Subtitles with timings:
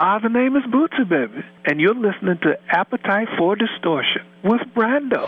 [0.00, 5.10] Ah, the name is Bootsy Baby, and you're listening to Appetite for Distortion with Brando.
[5.10, 5.26] You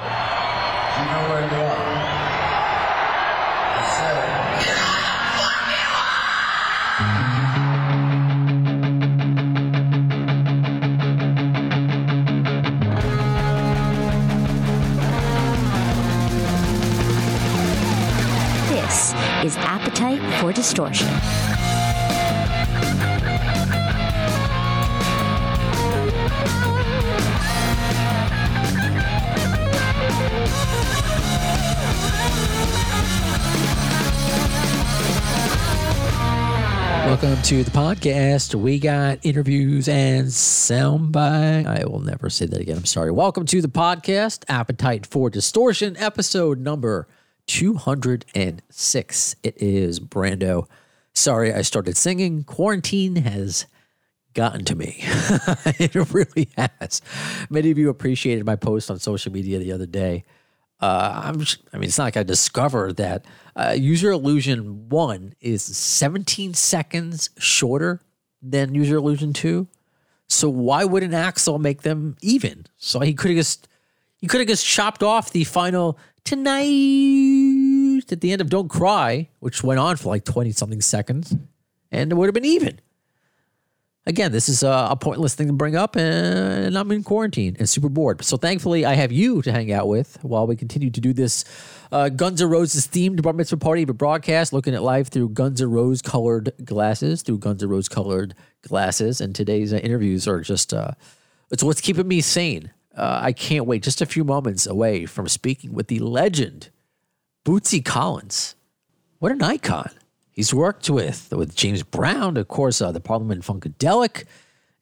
[1.10, 1.90] know where you are.
[3.74, 4.30] I said it.
[18.70, 19.14] This
[19.44, 21.08] is Appetite for Distortion.
[37.10, 38.54] Welcome to the podcast.
[38.54, 41.66] We got interviews and soundbite.
[41.66, 42.76] I will never say that again.
[42.76, 43.10] I'm sorry.
[43.10, 47.08] Welcome to the podcast, Appetite for Distortion, episode number
[47.48, 49.36] 206.
[49.42, 50.68] It is Brando.
[51.12, 52.44] Sorry, I started singing.
[52.44, 53.66] Quarantine has
[54.32, 54.98] gotten to me.
[55.80, 57.02] it really has.
[57.50, 60.22] Many of you appreciated my post on social media the other day.
[60.80, 64.88] Uh, I'm, sh- I mean, it's not like I discovered that uh, Use Your Illusion
[64.88, 68.00] 1 is 17 seconds shorter
[68.42, 69.68] than Use Your Illusion 2.
[70.28, 72.66] So why wouldn't Axl make them even?
[72.78, 73.68] So he could have just
[74.18, 79.28] he could have just chopped off the final tonight at the end of Don't Cry,
[79.40, 81.34] which went on for like 20 something seconds,
[81.90, 82.80] and it would have been even.
[84.06, 87.68] Again, this is a, a pointless thing to bring up, and I'm in quarantine and
[87.68, 88.24] super bored.
[88.24, 91.44] So thankfully, I have you to hang out with while we continue to do this
[91.92, 95.60] uh, Guns N' Roses themed bar mitzvah party a broadcast, looking at life through Guns
[95.60, 99.20] N' Roses colored glasses, through Guns N' Roses colored glasses.
[99.20, 100.92] And today's uh, interviews are just uh,
[101.50, 102.72] it's what's keeping me sane.
[102.96, 103.82] Uh, I can't wait.
[103.82, 106.70] Just a few moments away from speaking with the legend
[107.44, 108.54] Bootsy Collins.
[109.18, 109.90] What an icon!
[110.32, 114.24] He's worked with with James Brown, of course, uh, the Parliament Funkadelic,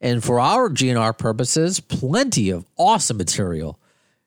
[0.00, 3.78] and for our GNR purposes, plenty of awesome material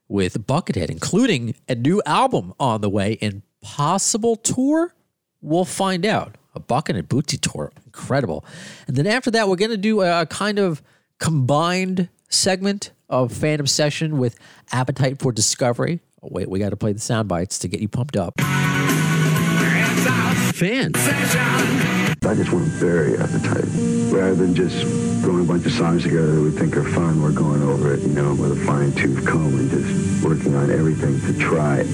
[0.08, 4.94] with Buckethead, including a new album on the way and possible tour.
[5.42, 6.36] We'll find out.
[6.54, 8.44] A Buckethead and Bootsy tour, incredible.
[8.86, 10.84] And then after that, we're going to do a, kind of
[11.18, 14.38] combined segment of Fan Obsession with
[14.74, 16.02] Appetite for Discovery.
[16.22, 18.34] Oh, wait, we got to play the sound bites to get you pumped up.
[20.62, 20.94] Fans.
[20.96, 23.66] I just want to bury appetite.
[24.14, 24.86] Rather than just
[25.24, 28.02] throwing a bunch of songs together that we think are fun, we're going over it,
[28.02, 31.86] you know, with a fine tooth comb and just working on everything to try it.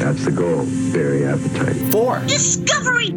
[0.00, 0.66] That's the goal.
[0.92, 1.76] Bury appetite.
[1.92, 3.10] For discovery.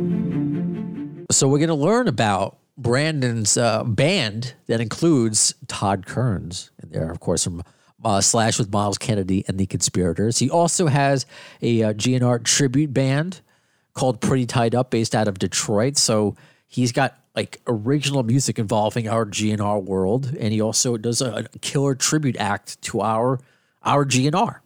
[1.31, 7.09] So we're going to learn about Brandon's uh, band that includes Todd Kerns, and there,
[7.09, 7.63] of course, from
[8.05, 10.37] uh, Slash with Myles Kennedy and the Conspirators.
[10.37, 11.25] He also has
[11.63, 13.41] a uh, GNR tribute band
[13.99, 15.97] called Pretty Tied Up, based out of Detroit.
[15.97, 16.37] So
[16.67, 21.59] he's got like original music involving our GNR world, and he also does a, a
[21.59, 23.41] killer tribute act to our
[23.83, 24.59] our GNR,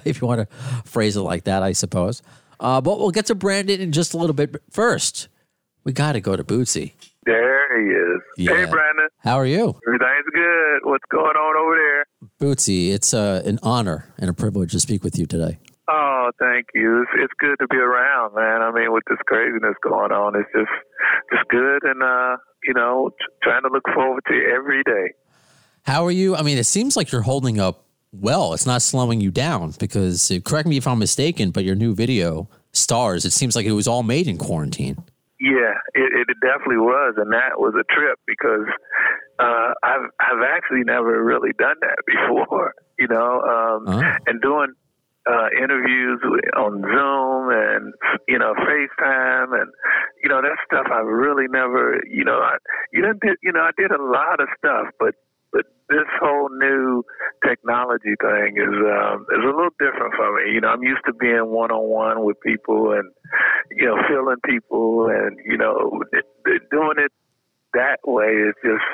[0.04, 2.22] if you want to phrase it like that, I suppose.
[2.58, 4.50] Uh, but we'll get to Brandon in just a little bit.
[4.50, 5.28] But first,
[5.84, 6.92] we got to go to Bootsy.
[7.24, 8.22] There he is.
[8.36, 8.56] Yeah.
[8.56, 9.08] Hey, Brandon.
[9.18, 9.78] How are you?
[9.86, 10.78] Everything's good.
[10.84, 12.30] What's going on over there?
[12.40, 15.58] Bootsy, it's uh, an honor and a privilege to speak with you today.
[16.26, 17.02] Oh, thank you.
[17.02, 18.62] It's, it's good to be around, man.
[18.62, 20.70] I mean, with this craziness going on, it's just
[21.32, 25.12] just good, and uh, you know, t- trying to look forward to every day.
[25.82, 26.34] How are you?
[26.34, 28.54] I mean, it seems like you're holding up well.
[28.54, 31.94] It's not slowing you down because, uh, correct me if I'm mistaken, but your new
[31.94, 34.96] video, Stars, it seems like it was all made in quarantine.
[35.38, 38.66] Yeah, it, it definitely was, and that was a trip because
[39.38, 44.02] uh, I've I've actually never really done that before, you know, um, Oh.
[44.26, 44.72] and doing
[45.26, 46.20] uh, interviews
[46.56, 47.94] on Zoom and
[48.28, 49.70] you know FaceTime and
[50.22, 52.56] you know that stuff I've really never you know I
[52.92, 55.14] you know did you know I did a lot of stuff, but
[55.52, 57.02] but this whole new
[57.46, 60.52] technology thing is um, is a little different for me.
[60.52, 63.10] You know, I'm used to being one on one with people and
[63.70, 66.02] you know feeling people and you know
[66.70, 67.12] doing it
[67.74, 68.84] that way is just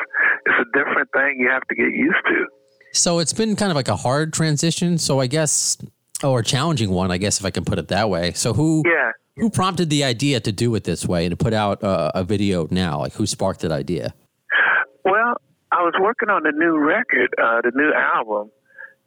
[0.47, 2.47] it's a different thing you have to get used to.
[2.92, 4.98] So it's been kind of like a hard transition.
[4.98, 5.78] So I guess,
[6.22, 8.33] or challenging one, I guess, if I can put it that way.
[8.33, 9.13] So who Yeah.
[9.36, 12.24] who prompted the idea to do it this way and to put out uh, a
[12.24, 12.98] video now?
[13.01, 14.15] Like who sparked that idea?
[15.04, 15.36] Well,
[15.72, 18.51] I was working on the new record, uh, the new album,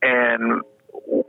[0.01, 0.62] and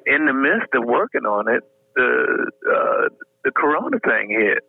[0.06, 1.62] in the midst of working on it,
[1.94, 3.08] the uh,
[3.44, 4.64] the Corona thing hit,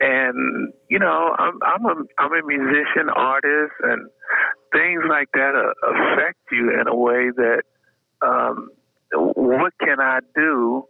[0.00, 4.08] and you know, I'm I'm a I'm a musician, artist, and
[4.72, 7.62] things like that uh, affect you in a way that
[8.22, 8.68] um,
[9.14, 10.84] what can I do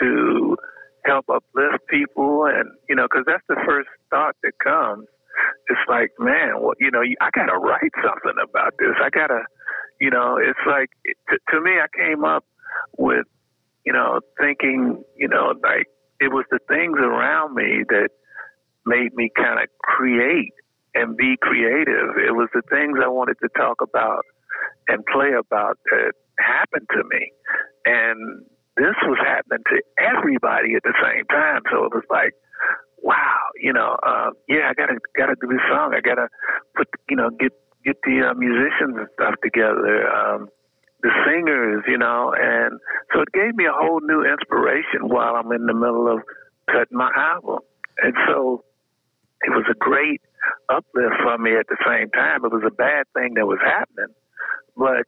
[0.00, 0.56] to
[1.04, 5.06] help uplift people, and you know, because that's the first thought that comes
[5.68, 8.94] it's like, man, well, you know, I got to write something about this.
[9.02, 9.42] I got to,
[10.00, 10.90] you know, it's like
[11.28, 12.44] to, to me, I came up
[12.98, 13.26] with,
[13.84, 15.86] you know, thinking, you know, like
[16.20, 18.08] it was the things around me that
[18.84, 20.52] made me kind of create
[20.94, 22.16] and be creative.
[22.16, 24.24] It was the things I wanted to talk about
[24.88, 27.32] and play about that happened to me.
[27.84, 28.44] And
[28.76, 31.62] this was happening to everybody at the same time.
[31.72, 32.32] So it was like,
[33.02, 35.94] wow, you know, uh, yeah, I gotta gotta do this song.
[35.96, 36.28] I gotta
[36.76, 37.52] put, you know, get
[37.84, 40.48] get the uh, musicians and stuff together, um,
[41.02, 42.80] the singers, you know, and
[43.14, 46.20] so it gave me a whole new inspiration while I'm in the middle of
[46.66, 47.60] cutting my album.
[48.02, 48.64] And so
[49.42, 50.20] it was a great
[50.68, 52.44] uplift for me at the same time.
[52.44, 54.12] It was a bad thing that was happening,
[54.76, 55.06] but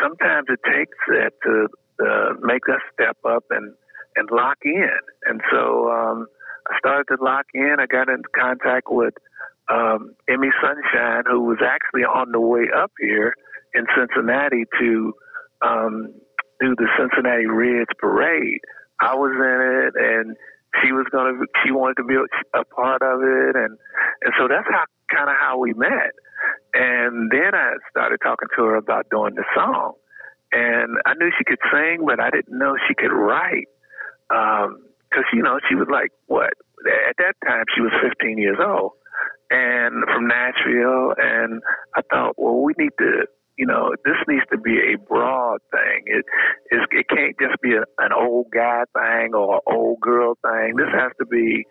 [0.00, 1.68] sometimes it takes that to
[2.04, 3.74] uh, make us step up and
[4.16, 4.98] and lock in.
[5.26, 6.26] And so um,
[6.70, 7.76] I started to lock in.
[7.78, 9.14] I got into contact with
[9.68, 13.34] um, Emi Sunshine, who was actually on the way up here
[13.74, 15.12] in Cincinnati to
[15.62, 16.14] um,
[16.60, 18.60] do the Cincinnati Reds parade.
[19.00, 20.36] I was in it, and
[20.82, 21.44] she was gonna.
[21.64, 22.16] She wanted to be
[22.54, 23.76] a part of it, and
[24.22, 24.84] and so that's how
[25.14, 26.12] kind of how we met.
[26.74, 29.94] And then I started talking to her about doing the song,
[30.52, 33.68] and I knew she could sing, but I didn't know she could write.
[34.30, 36.52] Um, because you know she was like what?
[37.08, 38.92] At that time she was 15 years old.
[39.50, 41.14] And from Nashville.
[41.16, 41.62] And
[41.94, 46.04] I thought well we need to you know this needs to be a broad thing.
[46.06, 46.24] It
[46.70, 50.74] it, it can't just be a, an old guy thing or an old girl thing.
[50.76, 51.64] This has to be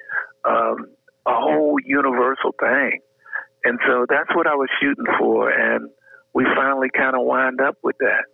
[0.47, 0.87] um,
[1.27, 2.99] a whole universal thing
[3.65, 5.89] and so that's what I was shooting for and
[6.33, 8.25] we finally kind of wind up with that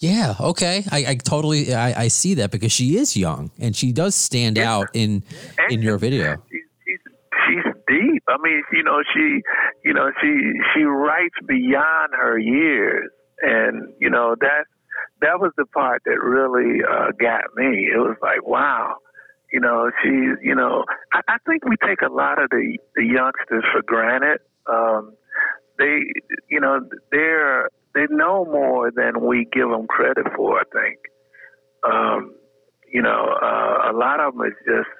[0.00, 0.36] yeah.
[0.38, 0.84] Okay.
[0.92, 4.56] I, I totally I, I, see that because she is young and she does stand
[4.56, 4.72] yeah.
[4.72, 5.24] out in
[5.70, 6.36] in your video.
[6.48, 6.98] She's, she's,
[7.48, 8.22] she's deep.
[8.28, 9.42] I mean, you know, she
[9.84, 13.10] you know she she writes beyond her years,
[13.42, 14.66] and you know that
[15.20, 17.90] that was the part that really uh, got me.
[17.92, 18.96] It was like, wow.
[19.52, 20.10] You know, she,
[20.46, 24.40] you know, I, I think we take a lot of the, the youngsters for granted.
[24.68, 25.14] Um,
[25.78, 26.00] they,
[26.50, 26.80] you know,
[27.10, 30.60] they're they know more than we give them credit for.
[30.60, 30.98] I think,
[31.82, 32.34] um,
[32.92, 34.90] you know, uh, a lot of them is just,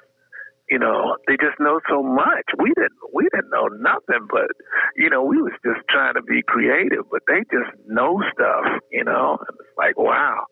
[0.71, 2.45] you know, they just know so much.
[2.59, 4.51] We didn't, we didn't know nothing, but
[4.97, 9.05] you know, we was just trying to be creative, but they just know stuff, you
[9.05, 9.39] know.
[9.41, 10.47] And it's like, wow.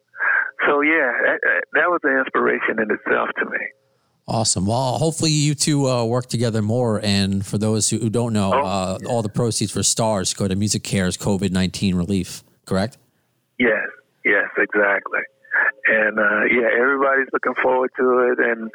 [0.66, 1.38] So yeah, that,
[1.74, 3.64] that was an inspiration in itself to me.
[4.28, 4.66] Awesome.
[4.66, 7.00] Well, hopefully you two uh, work together more.
[7.04, 8.58] And for those who, who don't know, oh.
[8.58, 12.98] uh, all the proceeds for Stars go to Music Cares COVID 19 relief, correct?
[13.58, 13.86] Yes,
[14.24, 15.20] yes, exactly.
[15.86, 18.38] And uh, yeah, everybody's looking forward to it.
[18.44, 18.70] And,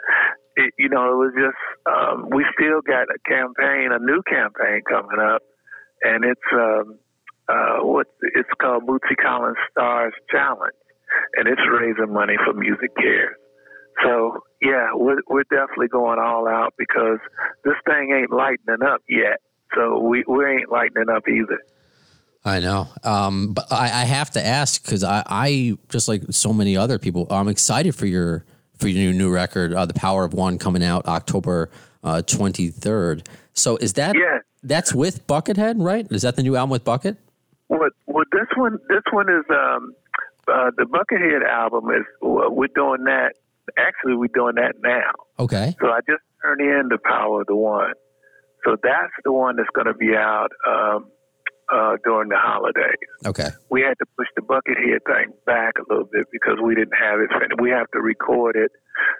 [0.55, 4.81] it, you know, it was just, um, we still got a campaign, a new campaign
[4.89, 5.41] coming up.
[6.01, 6.97] And it's, um,
[7.49, 10.73] uh, what it's called Bootsy Collins Stars Challenge.
[11.35, 13.35] And it's raising money for Music Cares.
[14.01, 17.19] So yeah, we're we're definitely going all out because
[17.63, 19.41] this thing ain't lightening up yet.
[19.75, 21.59] So we we ain't lightening up either.
[22.43, 26.51] I know, um, but I, I, have to ask because I, I just like so
[26.51, 28.45] many other people, I'm excited for your
[28.79, 31.69] for your new, new record, uh, "The Power of One," coming out October
[32.25, 33.29] twenty uh, third.
[33.53, 34.39] So is that yeah.
[34.63, 36.11] that's with Buckethead, right?
[36.11, 37.17] Is that the new album with Bucket?
[37.67, 37.93] What?
[38.07, 39.93] Well, this one this one is um,
[40.47, 43.33] uh, the Buckethead album is we're doing that
[43.77, 45.11] actually we're doing that now.
[45.39, 45.75] Okay.
[45.81, 47.93] So I just turned in the power of the one.
[48.65, 51.07] So that's the one that's going to be out um,
[51.71, 53.09] uh, during the holidays.
[53.25, 53.49] Okay.
[53.69, 56.97] We had to push the bucket Buckethead thing back a little bit because we didn't
[56.99, 57.59] have it finished.
[57.61, 58.71] We have to record it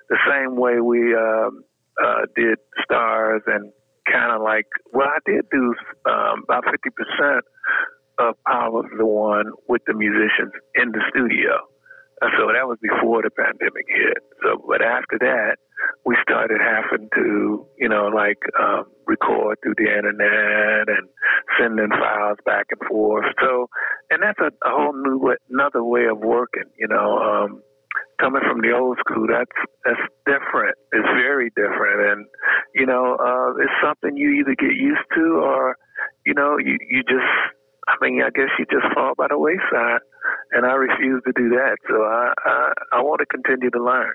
[0.10, 1.64] the same way we um,
[2.04, 3.72] uh, did Stars and
[4.12, 5.74] kind of like, well, I did do
[6.10, 7.40] um, about 50%
[8.20, 11.71] of Power of the One with the musicians in the studio.
[12.38, 14.22] So that was before the pandemic hit.
[14.44, 15.58] So, but after that,
[16.06, 21.10] we started having to, you know, like um, record through the internet and
[21.60, 23.26] sending files back and forth.
[23.42, 23.68] So,
[24.12, 26.70] and that's a, a whole new, another way of working.
[26.78, 27.62] You know, um,
[28.20, 30.78] coming from the old school, that's that's different.
[30.94, 32.26] It's very different, and
[32.76, 35.76] you know, uh, it's something you either get used to or,
[36.26, 37.34] you know, you you just
[37.92, 40.00] I mean, I guess you just fall by the wayside,
[40.52, 41.78] and I refuse to do that.
[41.90, 44.14] So I I, I want to continue to learn.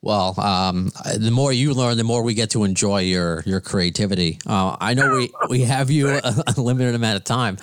[0.00, 4.38] Well, um, the more you learn, the more we get to enjoy your your creativity.
[4.46, 6.20] Uh, I know we we have you a,
[6.56, 7.58] a, limited amount of time.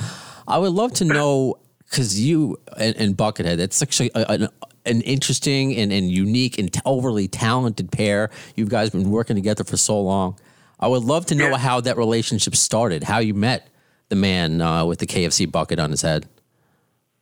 [0.47, 1.55] I would love to know
[1.89, 4.47] because you and, and, Buckethead, it's actually a, an,
[4.85, 8.29] an interesting and, and unique and overly talented pair.
[8.55, 10.37] You guys have been working together for so long.
[10.79, 11.57] I would love to know Yeah.
[11.57, 13.69] how that relationship started, how you met
[14.09, 16.27] the man uh, with the KFC bucket on his head.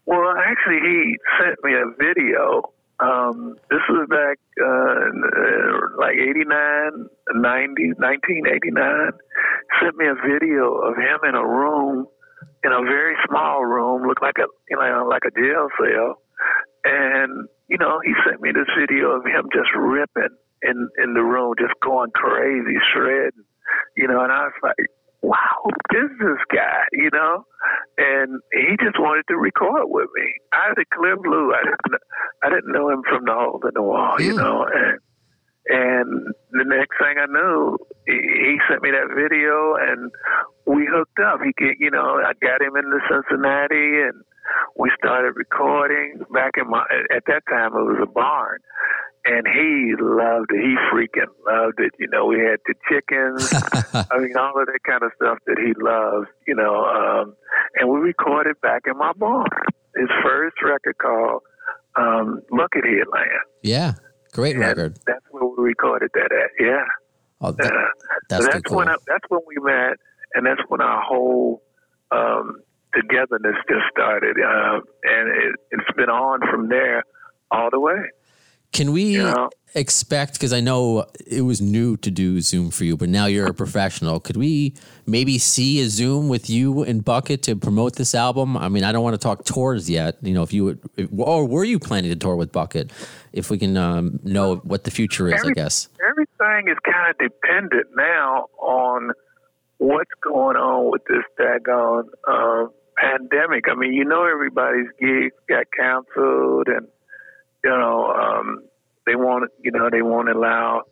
[0.05, 2.73] Well, actually, he sent me a video.
[2.99, 9.11] Um, this was back uh, uh, like 89, 90, 1989.
[9.81, 12.07] Sent me a video of him in a room,
[12.63, 16.21] in a very small room, looked like a you know like a jail cell.
[16.83, 21.23] And you know, he sent me this video of him just ripping in in the
[21.23, 23.47] room, just going crazy, shredding.
[23.95, 24.75] You know, and I was like,
[25.23, 26.83] wow, is this guy?
[26.91, 27.45] You know,
[27.97, 30.27] and he just wanted to record with me.
[30.51, 31.53] I had a clear blue.
[31.53, 32.01] I didn't,
[32.43, 34.99] I didn't know him from the hole in the wall, you know, and
[35.65, 40.11] and the next thing I knew, he, he sent me that video, and
[40.67, 41.39] we hooked up.
[41.39, 44.19] He, get, you know, I got him into Cincinnati, and
[44.75, 46.19] we started recording.
[46.33, 46.83] Back in my,
[47.15, 48.59] at that time, it was a barn,
[49.25, 50.61] and he loved it.
[50.61, 51.91] He freaking loved it.
[51.99, 53.51] You know, we had the chickens.
[54.11, 56.83] I mean, all of that kind of stuff that he loves, you know.
[56.85, 57.35] Um,
[57.79, 59.47] and we recorded back in my barn.
[59.95, 61.41] His first record called
[61.95, 63.29] um, Buckethead Land.
[63.61, 63.93] Yeah,
[64.33, 64.99] great And record.
[65.05, 66.49] That's where we recorded that at.
[66.59, 66.83] Yeah.
[67.41, 67.77] Oh, that, Uh,
[68.29, 68.77] that's so too that's cool.
[68.77, 69.97] when I, that's when we met,
[70.33, 71.61] and that's when our whole
[72.11, 72.55] um,
[72.95, 74.37] togetherness just started.
[74.39, 77.03] Uh, and it, it's been on from there
[77.51, 77.97] all the way.
[78.73, 79.23] Can we
[79.75, 80.33] expect?
[80.33, 83.53] Because I know it was new to do Zoom for you, but now you're a
[83.53, 84.19] professional.
[84.19, 84.73] Could we
[85.05, 88.57] maybe see a Zoom with you and Bucket to promote this album?
[88.57, 90.17] I mean, I don't want to talk tours yet.
[90.21, 92.91] You know, if you would, if, or were you planning to tour with Bucket?
[93.31, 95.87] If we can um, know what the future is, I guess.
[96.07, 99.11] everything is kind of dependent now on
[99.77, 103.65] what's going on with this daggone uh, pandemic.
[103.69, 106.87] I mean, you know, everybody's gigs got canceled, and
[107.63, 108.63] you know, um,
[109.05, 110.83] they want you know they won't allow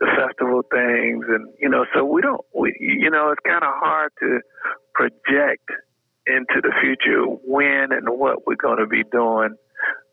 [0.00, 2.40] the festival things, and you know, so we don't.
[2.54, 4.40] We, you know, it's kind of hard to
[4.94, 5.70] project
[6.26, 9.56] into the future when and what we're going to be doing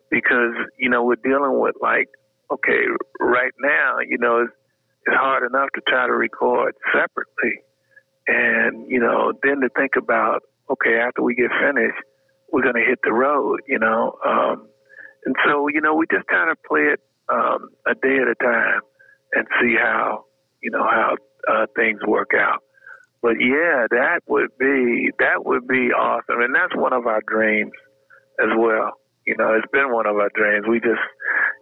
[0.10, 2.08] because you know we're dealing with like
[2.52, 2.84] okay
[3.20, 4.54] right now you know it's,
[5.06, 7.60] it's hard enough to try to record separately
[8.28, 12.00] and you know then to think about okay after we get finished
[12.52, 14.68] we're going to hit the road you know um
[15.28, 18.36] and so you know we just kind of play it um a day at a
[18.42, 18.80] time
[19.34, 20.24] and see how
[20.64, 21.16] you know how
[21.52, 22.64] uh, things work out
[23.22, 27.74] but yeah that would be that would be awesome and that's one of our dreams
[28.40, 28.94] as well
[29.28, 30.66] you know, it's been one of our dreams.
[30.70, 31.02] We just,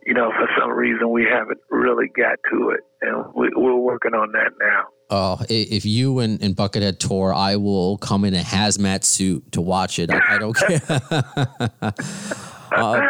[0.06, 4.14] you know, for some reason we haven't really got to it, and we, we're working
[4.14, 4.84] on that now.
[5.10, 9.52] Oh, i- if you and, and Buckethead tour, I will come in a hazmat suit
[9.54, 10.12] to watch it.
[10.14, 10.80] I, I don't care.
[12.72, 13.02] uh,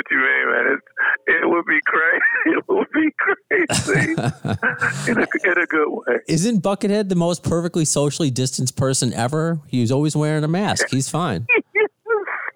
[0.00, 0.76] what you mean, man.
[0.76, 0.86] It's,
[1.26, 2.20] it would be crazy.
[2.46, 4.12] It would be crazy
[5.10, 6.16] in a, in a good way.
[6.28, 9.60] isn't Buckethead the most perfectly socially distanced person ever?
[9.68, 10.88] He's always wearing a mask.
[10.90, 11.46] He's fine.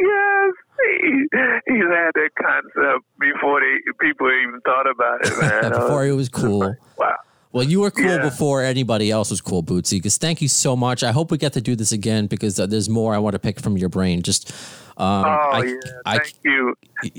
[0.00, 0.52] yes.
[1.00, 1.26] He,
[1.66, 5.70] he's had that concept before they people even thought about it, man.
[5.72, 6.74] Before he was cool.
[6.98, 7.16] wow.
[7.52, 8.18] Well, you were cool Yeah.
[8.22, 9.92] before anybody else was cool, Bootsy.
[9.98, 11.02] Because thank you so much.
[11.04, 13.38] I hope we get to do this again because uh, there's more I want to
[13.38, 14.22] pick from your brain.
[14.22, 14.52] Just,
[14.96, 15.74] um, Oh I, yeah,
[16.06, 16.74] I, thank you.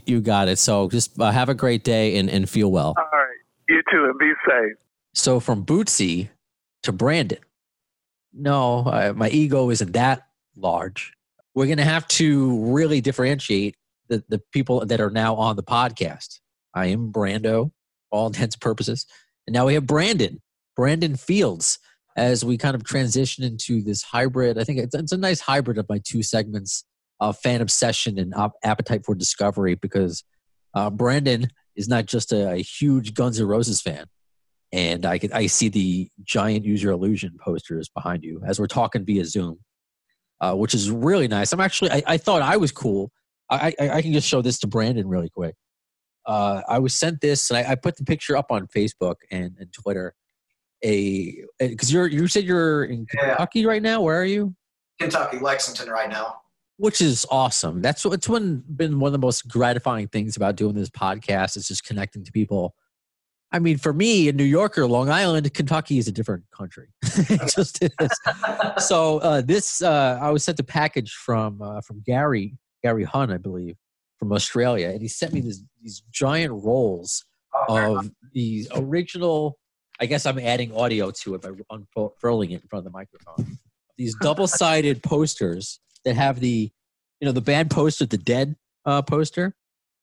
[0.06, 0.58] you got it.
[0.60, 2.94] So just uh, have a great day and, and feel well.
[2.98, 3.38] All right,
[3.70, 4.78] you too, and be safe.
[5.14, 6.30] So from Bootsy
[6.84, 7.40] to Brandon.
[8.32, 11.14] No, uh, my ego isn't that large.
[11.54, 13.76] We're going to have to really differentiate
[14.08, 16.40] the, the people that are now on the podcast.
[16.74, 17.72] I am Brando,
[18.12, 19.06] all intents and purposes.
[19.48, 20.42] And now we have Brandon,
[20.76, 21.80] Brandon Fields,
[22.16, 24.58] as we kind of transition into this hybrid.
[24.58, 26.84] I think it's, it's a nice hybrid of my two segments
[27.20, 30.24] of fan obsession and op- appetite for discovery because
[30.74, 34.06] uh, Brandon is not just a, a huge Guns N' Roses fan
[34.76, 38.68] and I can I see the giant use your illusion posters behind you as we're
[38.68, 39.60] talking via Zoom,
[40.42, 41.54] uh, which is really nice.
[41.54, 43.12] I'm actually I, I thought I was cool.
[43.50, 45.56] I, I I can just show this to Brandon really quick.
[46.26, 49.56] Uh, I was sent this and I, I put the picture up on Facebook and,
[49.60, 50.14] and Twitter.
[50.84, 53.30] A because you're you said you're in Yeah.
[53.30, 54.02] Kentucky right now.
[54.02, 54.56] Where are you?
[55.00, 56.42] Kentucky, Lexington right now.
[56.78, 57.82] Which is awesome.
[57.82, 61.68] That's it's one been one of the most gratifying things about doing this podcast is
[61.68, 62.76] just connecting to people.
[63.52, 66.90] I mean, for me, a New Yorker, Long Island, Kentucky is a different country.
[67.04, 67.92] it just is.
[68.78, 73.32] So uh, this, uh, I was sent a package from uh, from Gary Gary Hun,
[73.32, 73.78] I believe,
[74.20, 77.24] from Australia, and he sent me this, these giant rolls
[77.68, 79.58] of the original.
[80.00, 81.50] I guess I'm adding audio to it by
[81.96, 83.58] unfurling it in front of the microphone.
[83.98, 86.72] These double-sided posters that have the,
[87.20, 89.56] you know, the band poster, the Dead uh, poster,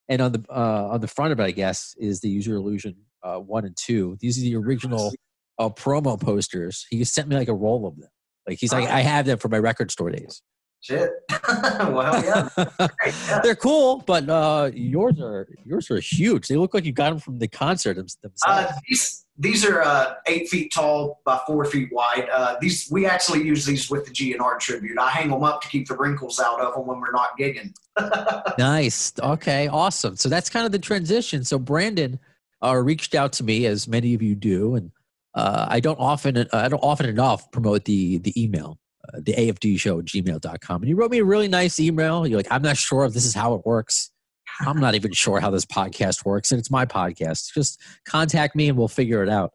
[0.09, 2.57] and on the uh, on the front of it, I guess, is the Use Your
[2.57, 4.17] Illusion uh, one and two.
[4.21, 5.13] These are the original
[5.59, 6.87] uh, promo posters.
[6.91, 8.09] He sent me like a roll of them.
[8.47, 10.43] Like he's like, I have them for my record store days.
[10.81, 11.11] Shit.
[11.49, 12.49] well, yeah.
[12.57, 13.41] Great, yeah.
[13.43, 16.49] They're cool, but uh, yours are yours are huge.
[16.49, 18.43] They look like you got them from the concert them- themselves.
[18.45, 22.29] Uh, these these are uh, eight feet tall by four feet wide.
[22.33, 24.99] Uh, these we actually use these with the GNR tribute.
[24.99, 27.75] I hang them up to keep the wrinkles out of them when we're not gigging.
[28.59, 29.13] Nice.
[29.23, 29.69] Okay.
[29.69, 30.17] Awesome.
[30.17, 31.45] So that's kind of the transition.
[31.45, 32.19] So Brandon
[32.63, 34.91] uh, reached out to me, as many of you do, and
[35.35, 39.79] uh, I don't often, I don't often enough promote the the email, uh, the AFD
[39.81, 40.83] show at gmail.com.
[40.83, 42.27] And he wrote me a really nice email.
[42.27, 44.12] You're like, I'm not sure if this is how it works.
[44.61, 47.53] I'm not even sure how this podcast works, and it's my podcast.
[47.55, 49.53] Just contact me and we'll figure it out.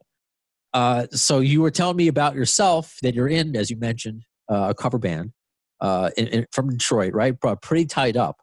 [0.74, 4.68] Uh, so you were telling me about yourself that you're in, as you mentioned, uh,
[4.70, 5.32] a cover band
[5.80, 7.34] uh, in, in, from Detroit, right?
[7.62, 8.36] Pretty tied up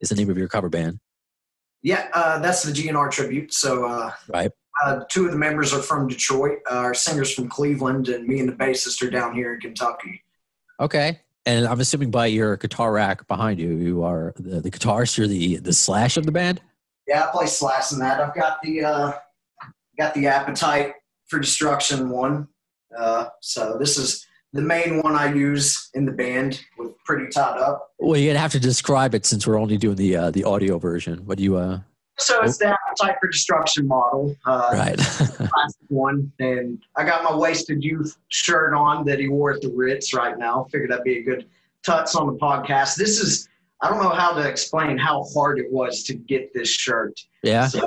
[0.00, 0.98] is the name of your cover band,
[1.82, 3.52] Yeah, uh, that's the GNR tribute.
[3.52, 4.50] So uh, right?
[4.84, 6.58] uh, two of the members are from Detroit.
[6.70, 10.22] Uh, our singer's from Cleveland, and me and the bassist are down here in Kentucky.
[10.80, 11.20] Okay.
[11.46, 15.18] And I'm assuming by your guitar rack behind you, you are the, the guitarist.
[15.18, 16.60] You're the the slash of the band.
[17.06, 18.20] Yeah, I play slash in that.
[18.20, 19.12] I've got the uh,
[19.98, 20.94] got the appetite
[21.26, 22.48] for destruction one.
[22.96, 27.58] Uh, so this is the main one I use in the band with pretty tied
[27.58, 27.90] up.
[27.98, 30.78] Well, you're gonna have to describe it since we're only doing the uh, the audio
[30.78, 31.26] version.
[31.26, 31.56] What do you?
[31.56, 31.80] uh
[32.18, 34.36] So it's that appetite for destruction model.
[34.46, 34.96] Uh, Right.
[34.96, 36.30] classic one.
[36.38, 40.38] And I got my Wasted Youth shirt on that he wore at the Ritz right
[40.38, 40.66] now.
[40.70, 41.46] Figured that'd be a good
[41.84, 42.96] touch on the podcast.
[42.96, 43.48] This is,
[43.82, 47.18] I don't know how to explain how hard it was to get this shirt.
[47.42, 47.66] yeah.
[47.66, 47.80] So,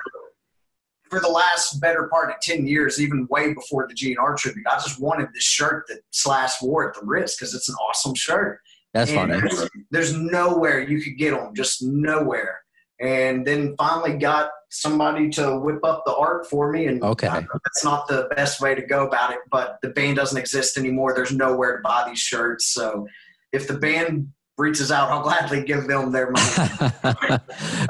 [1.10, 4.76] for the last better part of 10 years, even way before the GNR tribute, I
[4.76, 8.60] just wanted this shirt that Slash wore at the Ritz because it's an awesome shirt.
[8.94, 9.40] That's And funny.
[9.40, 12.60] There's, there's nowhere you could get them, just nowhere.
[13.00, 16.88] And then finally got somebody to whip up the art for me.
[16.88, 17.28] And Okay.
[17.28, 20.78] Know that's not the best way to go about it, but the band doesn't exist
[20.78, 21.14] anymore.
[21.14, 22.66] There's nowhere to buy these shirts.
[22.74, 23.08] So
[23.54, 26.52] if the band reaches out, I'll gladly give them their money.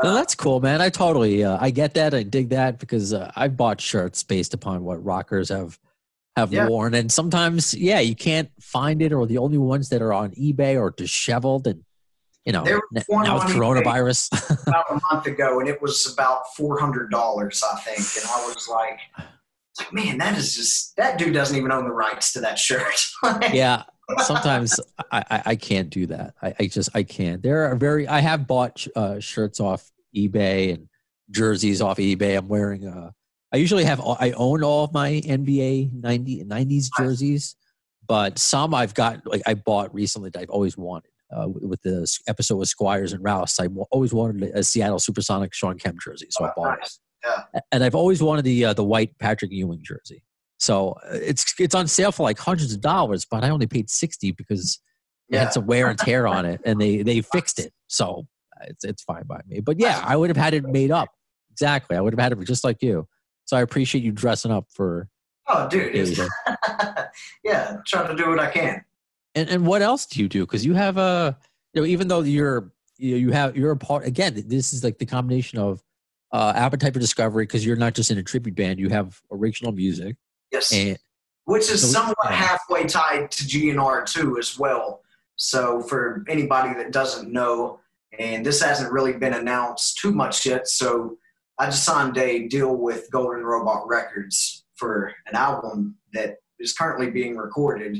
[0.03, 0.81] no, that's cool, man.
[0.81, 2.13] I totally, uh, I get that.
[2.13, 5.79] I dig that because uh, I've bought shirts based upon what rockers have
[6.35, 6.67] have Yeah.
[6.67, 10.29] worn, and sometimes, yeah, you can't find it, or the only ones that are on
[10.31, 11.81] eBay are disheveled, and
[12.47, 14.31] you know, There was one now with coronavirus.
[14.67, 17.99] about a month ago, and it was about four hundred dollars, I think.
[18.23, 18.99] And I was like,
[19.77, 23.05] like, man, that is just that dude doesn't even own the rights to that shirt.
[23.53, 23.83] yeah
[24.19, 24.79] sometimes
[25.11, 28.21] I, I i can't do that I, I just i can't there are very i
[28.21, 30.87] have bought uh, shirts off ebay and
[31.29, 33.11] jerseys off ebay i'm wearing uh
[33.51, 37.57] i usually have i own all of my nba 90 90s jerseys
[38.07, 42.07] but some i've got like i bought recently that i've always wanted uh, with the
[42.27, 46.27] episode with squires and rouse i wa- always wanted a seattle supersonic shawn kemp jersey
[46.29, 46.89] so i bought it
[47.25, 47.61] Yeah.
[47.71, 50.23] and I've always wanted the uh, the white Patrick Ewing jersey.
[50.59, 53.89] So uh, it's it's on sale for like hundreds of dollars, but I only paid
[53.89, 54.79] sixty because
[55.29, 55.43] it Yeah.
[55.45, 57.73] had some wear and tear on it, and they they fixed it.
[57.87, 59.59] So uh, it's it's fine by me.
[59.61, 61.09] But yeah, I would have had it made up.
[61.51, 63.07] Exactly, I would have had it just like you.
[63.45, 65.09] So I appreciate you dressing up for.
[65.47, 66.17] Oh, dude.
[67.43, 68.83] Yeah, trying to do what I can.
[69.37, 70.45] And and what else do you do?
[70.45, 71.37] Because you have a
[71.73, 74.43] you know even though you're you, have you're a part again.
[74.47, 75.83] This is like the combination of
[76.31, 78.79] uh, appetite for discovery because you're not just in a tribute band.
[78.79, 80.15] You have original music
[80.51, 80.73] Yes.
[80.73, 80.97] and
[81.45, 85.01] Which is So somewhat halfway tied to GNR too, as well.
[85.35, 87.79] So for anybody that doesn't know,
[88.17, 91.17] and this hasn't really been announced too much yet, so
[91.59, 97.11] I just signed a deal with Golden Robot Records for an album that is currently
[97.11, 97.97] being recorded.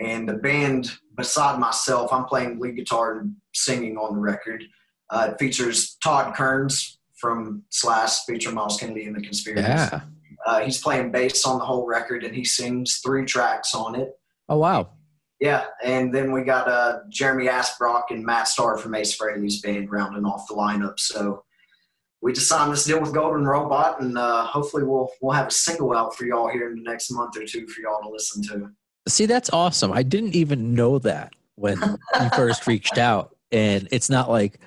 [0.00, 4.64] And the band, beside myself, I'm playing lead guitar and singing on the record.
[5.10, 9.66] Uh, it features Todd Kerns from Slash, feature Myles Kennedy and the Conspirators.
[9.66, 10.00] yeah.
[10.46, 14.12] Uh, he's playing bass on the whole record, and he sings three tracks on it.
[14.48, 14.90] Oh wow.
[15.38, 19.90] Yeah, and then we got uh, Jeremy Asbrock and Matt Starr from Ace Frehley's band
[19.90, 20.98] rounding off the lineup.
[20.98, 21.44] So
[22.22, 25.50] we just signed this deal with Golden Robot, and uh, hopefully we'll we'll have a
[25.50, 28.42] single out for y'all here in the next month or two for y'all to listen
[28.44, 28.70] to.
[29.08, 29.92] See, that's awesome.
[29.92, 33.34] I didn't even know that when you first reached out.
[33.52, 34.60] And it's not like,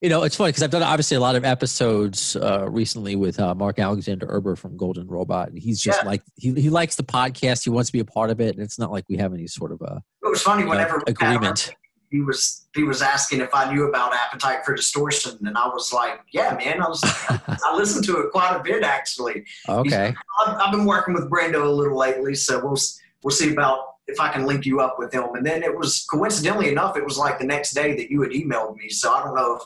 [0.00, 3.38] you know, it's funny because I've done obviously a lot of episodes uh, recently with
[3.40, 5.48] uh, Mark Alexander Erber from Golden Robot.
[5.50, 6.08] And he's just Yeah.
[6.08, 7.64] like, he, he likes the podcast.
[7.64, 8.54] He wants to be a part of it.
[8.54, 11.12] And it's not like we have any sort of a It was funny whenever we
[11.12, 11.74] had our- agreement.
[12.10, 15.92] he was he was asking if I knew about Appetite for Distortion, and I was
[15.92, 20.14] like, "Yeah, man, I was I listened to it quite a bit actually." Okay.
[20.46, 22.76] I've, I've been working with Brando a little lately, so we'll
[23.22, 25.24] we'll see about if I can link you up with him.
[25.34, 28.32] And then it was coincidentally enough, it was like the next day that you had
[28.32, 29.62] emailed me, so I don't know if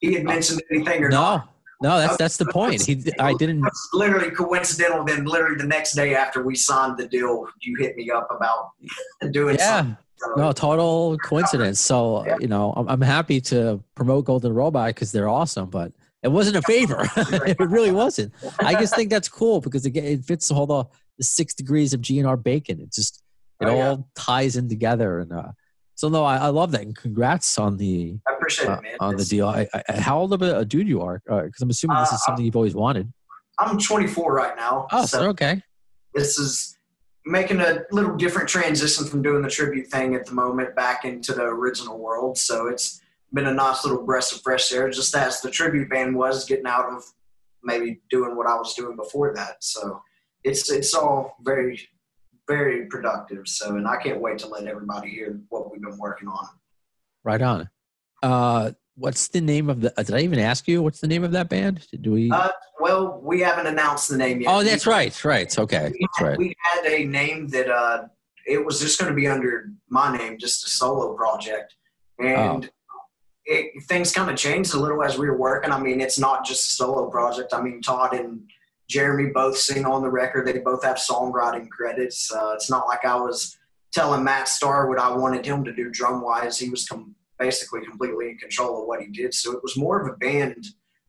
[0.00, 1.48] he had mentioned anything or not.
[1.82, 2.82] No, No, that's that's the point.
[2.84, 3.64] He, I didn't.
[3.66, 5.04] It's literally coincidental.
[5.04, 8.70] Then, literally the next day after we signed the deal, you hit me up about
[9.32, 9.76] doing Yeah.
[9.78, 9.96] something.
[10.16, 11.80] So, No, total coincidence.
[11.80, 12.36] So Yeah.
[12.40, 16.56] you know, I'm, I'm happy to promote Golden Robot because they're awesome, but it wasn't
[16.56, 17.06] a favor.
[17.16, 18.32] it really wasn't.
[18.60, 20.84] I just think that's cool because again, it fits all the,
[21.18, 22.80] the six degrees of GNR bacon.
[22.80, 23.22] It just
[23.60, 23.88] it Oh, yeah.
[23.90, 25.52] all ties in together, and uh,
[25.94, 28.96] so no, I, I love that, and congrats on the I appreciate uh, it, man.
[29.00, 29.48] on the deal.
[29.48, 31.22] I, I, how old of a, dude you are?
[31.24, 33.12] Because I'm assuming this Uh, is something you've always wanted.
[33.58, 34.88] I'm 24 right now.
[34.90, 35.62] Oh, so okay.
[36.14, 36.76] this is
[37.24, 41.32] making a little different transition from doing the tribute thing at the moment back into
[41.32, 42.36] the original world.
[42.36, 43.00] So it's
[43.32, 46.66] been a nice little breath of fresh air, just as the tribute band was getting
[46.66, 47.04] out of
[47.62, 49.56] maybe doing what I was doing before that.
[49.60, 50.02] So
[50.44, 51.80] it's it's all very
[52.46, 53.48] very productive.
[53.48, 56.46] So and I can't wait to let everybody hear what we've been working on.
[57.24, 57.70] Right on.
[58.22, 59.98] Uh, what's the name of the?
[59.98, 60.82] Uh, did I even ask you?
[60.82, 61.86] What's the name of that band?
[62.00, 62.30] Do we?
[62.30, 64.52] Uh, well, we haven't announced the name yet.
[64.52, 65.24] oh, that's right.
[65.24, 65.58] Right.
[65.58, 65.90] Okay.
[65.92, 66.38] we, That's right.
[66.38, 68.04] we had a name that uh,
[68.46, 71.74] it was just going to be under my name, just a solo project,
[72.18, 72.70] and
[73.46, 75.72] it, things kind of changed a little as we were working.
[75.72, 77.54] I mean, it's not just a solo project.
[77.54, 78.42] I mean, Todd and
[78.88, 80.46] Jeremy both sing on the record.
[80.46, 82.32] They both have songwriting credits.
[82.32, 83.56] Uh, it's not like I was
[83.92, 86.58] telling Matt Starr what I wanted him to do drum wise.
[86.58, 89.32] He was com- basically completely in control of what he did.
[89.32, 90.66] So it was more of a band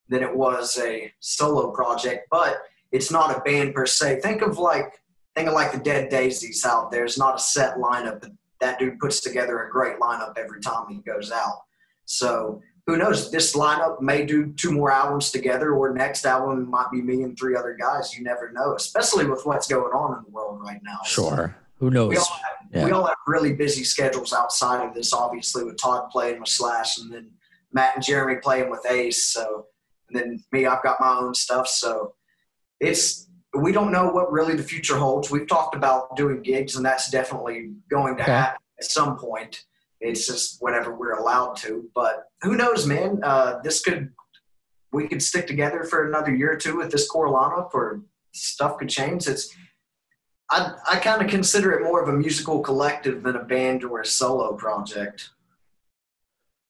[0.08, 2.28] than it was a solo project.
[2.32, 2.58] But
[2.92, 4.22] it's not a band per se.
[4.22, 5.02] Think of like
[5.36, 7.04] think of like the Dead Daisies out there.
[7.04, 8.26] It's not a set lineup.
[8.62, 11.64] That dude puts together a great lineup every time he goes out.
[12.06, 13.32] So who knows?
[13.32, 17.38] This lineup may do two more albums together, or next album might be me and
[17.38, 18.16] three other guys.
[18.16, 21.00] You never know, especially with what's going on in the world right now.
[21.06, 21.56] Sure.
[21.80, 22.10] Who knows?
[22.10, 22.26] We all,
[22.74, 26.48] have, we all have really busy schedules outside of this, obviously, with Todd playing with
[26.50, 27.32] Slash and then
[27.74, 29.30] Matt and Jeremy playing with Ace.
[29.34, 29.66] So,
[30.10, 31.68] and then me, I've got my own stuff.
[31.68, 32.14] So,
[32.80, 35.32] it's we don't know what really the future holds.
[35.32, 38.32] We've talked about doing gigs, and that's definitely going to Okay.
[38.32, 39.64] happen at some point.
[40.06, 41.90] It's just whenever we're allowed to.
[41.94, 43.20] But who knows, man?
[43.24, 44.12] Uh, this could
[44.92, 48.02] we could stick together for another year or two with this core lineup, or
[48.34, 49.28] stuff could change.
[49.28, 49.54] It's
[50.50, 54.02] I, I kind of consider it more of a musical collective than a band or
[54.02, 55.30] a solo project.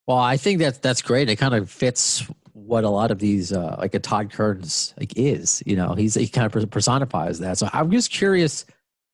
[0.07, 1.29] Well, I think that that's great.
[1.29, 5.13] It kind of fits what a lot of these, uh, like a Todd Kerns, like
[5.17, 5.61] is.
[5.65, 7.57] You know, he's he kind of personifies that.
[7.57, 8.65] So I'm just curious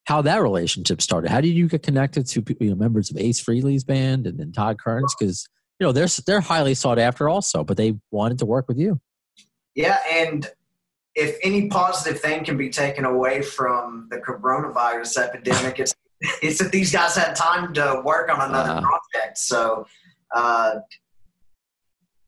[0.04, 1.30] how that relationship started.
[1.30, 4.52] How did you get connected to you know, members of Ace Frehley's band and then
[4.52, 5.14] Todd Kerns?
[5.18, 8.78] Because you know they're they're highly sought after also, but they wanted to work with
[8.78, 9.00] you.
[9.74, 10.46] Yeah, and
[11.14, 15.94] if any positive thing can be taken away from the coronavirus epidemic, it's
[16.42, 18.80] it's that these guys had time to work on another Uh-huh.
[19.12, 19.38] project.
[19.38, 19.86] So,
[20.34, 20.80] uh,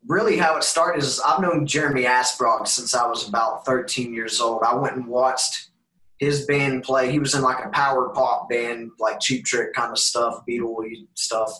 [0.06, 4.40] really, how it started is I've known Jeremy Asbrock since I was about 13 years
[4.40, 4.62] old.
[4.62, 5.68] I went and watched
[6.18, 7.10] his band play.
[7.10, 10.84] He was in like a power pop band, like Cheap Trick kind of stuff, Beatle
[11.14, 11.50] stuff.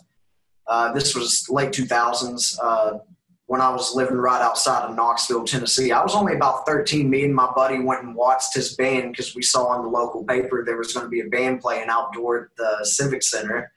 [0.66, 2.58] Uh, this was late 2000s.
[2.62, 2.98] Uh,
[3.46, 5.92] when I was living right outside of Knoxville, Tennessee.
[5.92, 7.10] I was only about 13.
[7.10, 10.24] Me and my buddy went and watched his band because we saw in the local
[10.24, 13.70] paper there was going to be a band playing outdoor at the Civic Center.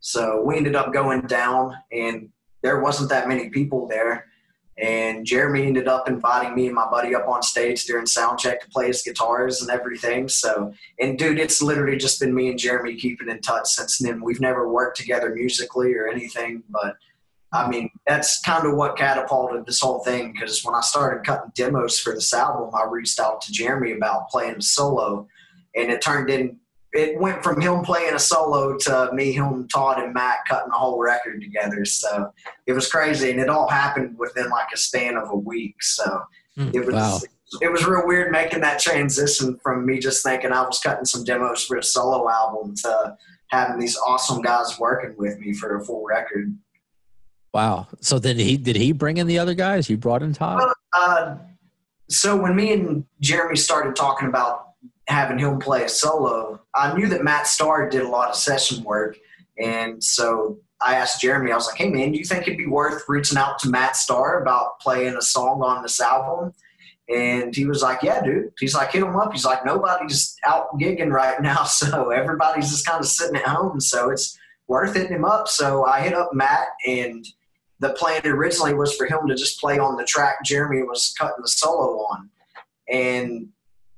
[0.00, 2.30] So we ended up going down, and
[2.62, 4.26] there wasn't that many people there.
[4.78, 8.62] And Jeremy ended up inviting me and my buddy up on stage during sound check
[8.62, 10.28] to play his guitars and everything.
[10.28, 14.22] So, and dude, it's literally just been me and Jeremy keeping in touch since then.
[14.22, 16.96] We've never worked together musically or anything, but
[17.52, 21.52] I mean, that's kind of what catapulted this whole thing because when I started cutting
[21.54, 25.28] demos for this album, I reached out to Jeremy about playing solo,
[25.76, 26.58] and it turned in.
[26.94, 30.76] It went from him playing a solo to me, him, Todd, and Matt cutting a
[30.76, 31.84] whole record together.
[31.86, 32.32] So
[32.66, 35.82] it was crazy, and it all happened within like a span of a week.
[35.82, 36.22] So
[36.58, 37.18] it was Wow.
[37.62, 41.24] it was real weird making that transition from me just thinking I was cutting some
[41.24, 43.16] demos for a solo album to
[43.48, 46.54] having these awesome guys working with me for a full record.
[47.54, 47.88] Wow.
[48.00, 49.88] So then he did he bring in the other guys?
[49.88, 50.72] You brought in Todd?
[50.92, 51.36] Uh,
[52.10, 54.71] so when me and Jeremy started talking about
[55.08, 58.84] having him play a solo, I knew that Matt Starr did a lot of session
[58.84, 59.18] work,
[59.58, 61.52] and so I asked Jeremy.
[61.52, 63.96] I was like, "Hey man, do you think it'd be worth reaching out to Matt
[63.96, 66.52] Starr about playing a song on this album?"
[67.08, 70.68] And he was like, "Yeah, dude." He's like, "Hit him up." He's like, "Nobody's out
[70.78, 74.38] gigging right now, so everybody's just kind of sitting at home, so it's
[74.68, 77.26] worth hitting him up." So I hit up Matt and
[77.82, 81.42] the plan originally was for him to just play on the track Jeremy was cutting
[81.42, 82.30] the solo on.
[82.88, 83.48] And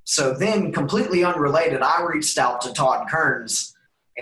[0.04, 3.74] so then, completely unrelated, I reached out to Todd Kerns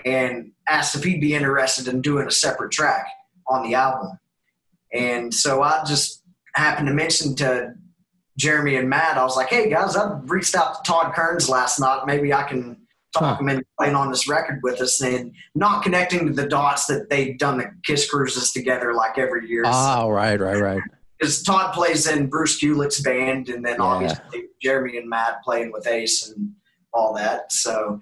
[0.05, 3.05] and asked if he'd be interested in doing a separate track
[3.47, 4.17] on the album.
[4.93, 6.23] And so I just
[6.55, 7.73] happened to mention to
[8.37, 11.79] Jeremy and Matt, I was like, "Hey guys, I reached out to Todd Kerns last
[11.79, 12.03] night.
[12.07, 12.77] Maybe I can
[13.15, 13.41] talk Huh.
[13.41, 17.09] him into playing on this record with us." And not connecting to the dots that
[17.11, 19.63] they've done the Kiss cruises together like every year.
[19.67, 20.81] Oh, right, right, right.
[21.23, 23.85] Because Todd plays in Bruce Kulick's band, and then Yeah.
[23.85, 26.51] obviously Jeremy and Matt playing with Ace and
[26.91, 27.49] all that.
[27.49, 28.01] So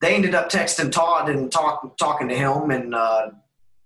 [0.00, 3.30] they ended up texting Todd and talk, talking to him, and uh,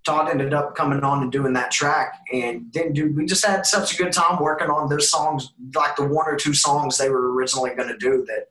[0.07, 2.15] Todd ended up coming on and doing that track.
[2.33, 5.95] And then, dude, we just had such a good time working on those songs, like
[5.97, 8.47] the one or two songs they were originally going to do, that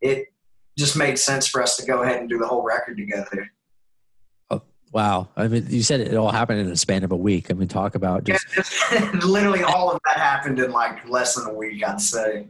[0.00, 0.28] it
[0.78, 3.50] just made sense for us to go ahead and do the whole record together.
[4.94, 5.28] Wow.
[5.36, 7.50] I mean, you said it all happened in the span of a week.
[7.50, 8.46] I mean, talk about just
[9.24, 12.46] literally all of that happened in like less than a week, I'd say.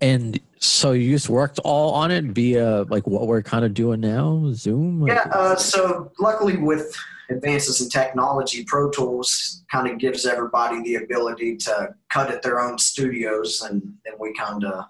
[0.00, 4.00] and so you just worked all on it via like what we're kind of doing
[4.00, 5.04] now, Zoom.
[5.08, 6.96] Yeah, uh, so luckily with
[7.28, 12.60] advances in technology, Pro Tools kind of gives everybody the ability to cut at their
[12.60, 14.84] own studios, and then we kind of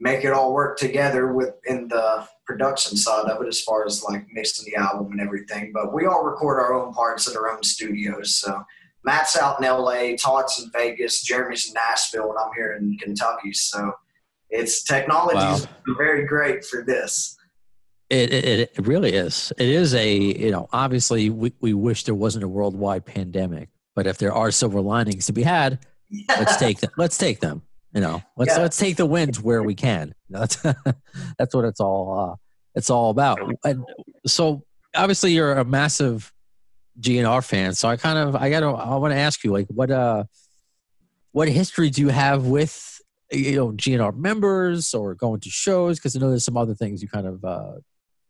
[0.00, 4.26] make it all work together within the production side of it, as far as like
[4.32, 5.72] mixing the album and everything.
[5.72, 8.36] But we all record our own parts at our own studios.
[8.38, 8.62] So
[9.04, 13.52] Matt's out in L.A., Todd's in Vegas, Jeremy's in Nashville, and I'm here in Kentucky.
[13.52, 13.92] So
[14.50, 17.36] it's technology's very great for this.
[18.08, 19.52] It, it it really is.
[19.58, 24.06] It is a you know obviously we, we wish there wasn't a worldwide pandemic, but
[24.06, 25.80] if there are silver linings to be had,
[26.28, 26.90] let's take them.
[26.96, 27.62] Let's take them.
[27.96, 28.62] You know, let's Yeah.
[28.62, 30.14] let's take the wins where we can.
[30.30, 30.56] That's
[31.38, 32.36] that's what it's all uh,
[32.74, 33.38] it's all about.
[33.64, 33.84] And
[34.26, 34.62] so
[34.94, 36.30] obviously you're a massive
[37.00, 37.72] GNR fan.
[37.74, 40.24] So I kind of I got to I want to ask you like what uh
[41.32, 43.00] what history do you have with
[43.32, 45.98] you know GNR members or going to shows?
[45.98, 47.72] Because I know there's some other things you kind of uh,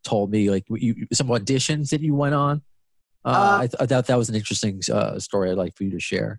[0.05, 2.63] told me like you some auditions that you went on.
[3.25, 5.51] Uh, Uh, I, th- I thought that was an interesting uh, story.
[5.51, 6.39] I'd like for you to share.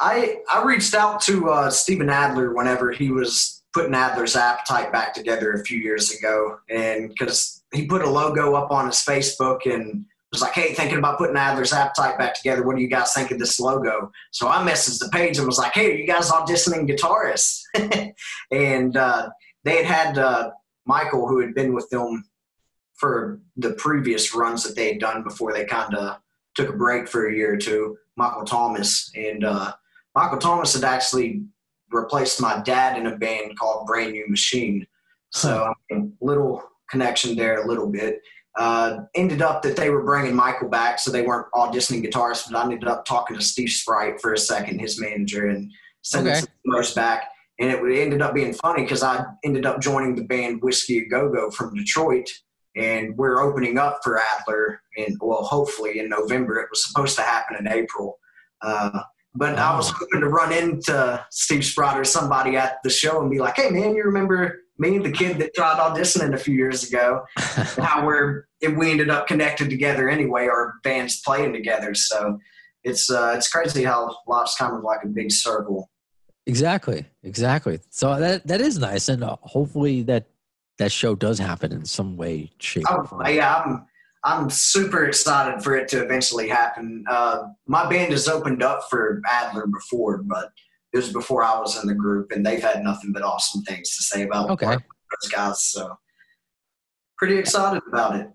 [0.00, 5.14] I I reached out to uh, Steven Adler whenever he was putting Adler's Appetite back
[5.14, 9.60] together a few years ago, and because he put a logo up on his Facebook
[9.64, 12.62] and was like, "Hey, thinking about putting Adler's Appetite back together.
[12.62, 15.58] What do you guys think of this logo?" So I messaged the page and was
[15.58, 17.62] like, "Hey, are you guys auditioning guitarists?"
[18.50, 19.30] and uh,
[19.64, 20.50] they had had uh,
[20.84, 22.24] Michael, who had been with them
[22.94, 26.18] for the previous runs that they had done before they kind of
[26.54, 27.96] took a break for a year or two.
[28.16, 29.72] Michael Thomas and uh,
[30.16, 31.44] Michael Thomas had actually
[31.90, 34.86] replaced my dad in a band called Brand New Machine.
[35.30, 38.20] So mean, little connection there, a little bit.
[38.58, 42.50] Uh, ended up that they were bringing Michael back, so they weren't auditioning guitarists.
[42.50, 46.32] But I ended up talking to Steve Sprite for a second, his manager, and sending
[46.32, 46.40] Okay.
[46.40, 47.30] some demos back.
[47.58, 51.06] And it ended up being funny because I ended up joining the band Whiskey a
[51.06, 52.30] Go Go from Detroit,
[52.74, 54.80] and we're opening up for Adler.
[54.96, 56.58] And well, hopefully in November.
[56.60, 58.18] It was supposed to happen in April.
[58.62, 59.00] Uh,
[59.36, 63.30] but I was hoping to run into Steve Sprott or somebody at the show and
[63.30, 66.88] be like, "Hey, man, you remember me, the kid that tried auditioning a few years
[66.88, 67.24] ago?
[67.36, 68.46] how we're
[68.76, 70.46] we ended up connected together anyway.
[70.46, 72.38] Our bands playing together, so
[72.84, 75.90] it's uh, it's crazy how life's kind of like a big circle.
[76.46, 77.80] Exactly, exactly.
[77.90, 80.26] So that that is nice, and uh, hopefully that
[80.78, 83.26] that show does happen in some way, shape, or Oh, form.
[83.28, 83.86] yeah, I'm
[84.26, 87.04] I'm super excited for it to eventually happen.
[87.08, 90.50] Uh, my band has opened up for Adler before, but
[90.92, 93.96] it was before I was in the group, and they've had nothing but awesome things
[93.96, 94.66] to say about Okay.
[94.66, 95.62] those guys.
[95.62, 95.96] So
[97.16, 98.28] pretty excited about it.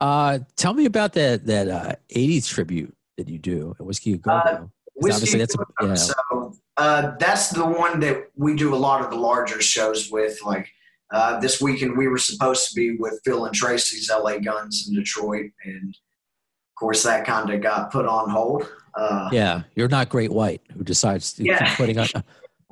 [0.00, 4.30] Uh, tell me about that that uh, '80s tribute that you do at Whiskey Go
[4.30, 4.70] Uh, Go.
[5.02, 5.94] obviously that's a- yeah.
[5.96, 10.38] So uh, that's the one that we do a lot of the larger shows with.
[10.42, 10.70] Like
[11.12, 14.94] uh, this weekend, we were supposed to be with Phil and Tracy's LA Guns in
[14.94, 18.70] Detroit, and of course that kind of got put on hold.
[18.94, 21.64] Uh, yeah, you're not Great White who decides to Yeah.
[21.64, 22.06] keep putting on.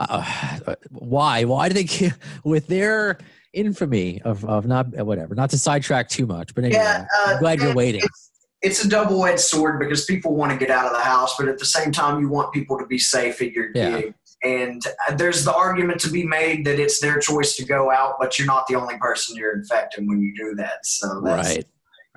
[0.00, 1.42] Uh, uh, why?
[1.44, 2.12] Why do they keep,
[2.44, 3.18] with their
[3.52, 5.34] infamy of, of not whatever?
[5.34, 8.02] Not to sidetrack too much, but anyway, Yeah, uh, I'm glad you're waiting.
[8.04, 8.30] It's,
[8.62, 11.58] it's a double-edged sword because people want to get out of the house, but at
[11.58, 14.00] the same time, you want people to be safe at your Yeah.
[14.00, 14.14] gig.
[14.44, 18.14] And uh, there's the argument to be made that it's their choice to go out,
[18.20, 20.86] but you're not the only person you're infecting when you do that.
[20.86, 21.66] So that's, Right.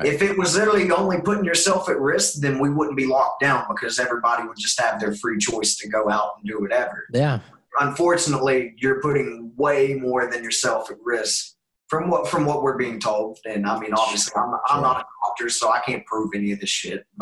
[0.04, 3.66] If it was literally only putting yourself at risk, then we wouldn't be locked down
[3.70, 7.06] because everybody would just have their free choice to go out and do whatever.
[7.14, 7.40] Yeah.
[7.80, 11.56] Unfortunately, you're putting way more than yourself at risk
[11.88, 13.40] from what from what we're being told.
[13.46, 16.60] And I mean, obviously, I'm, I'm not a doctor, so I can't prove any of
[16.60, 17.06] this shit.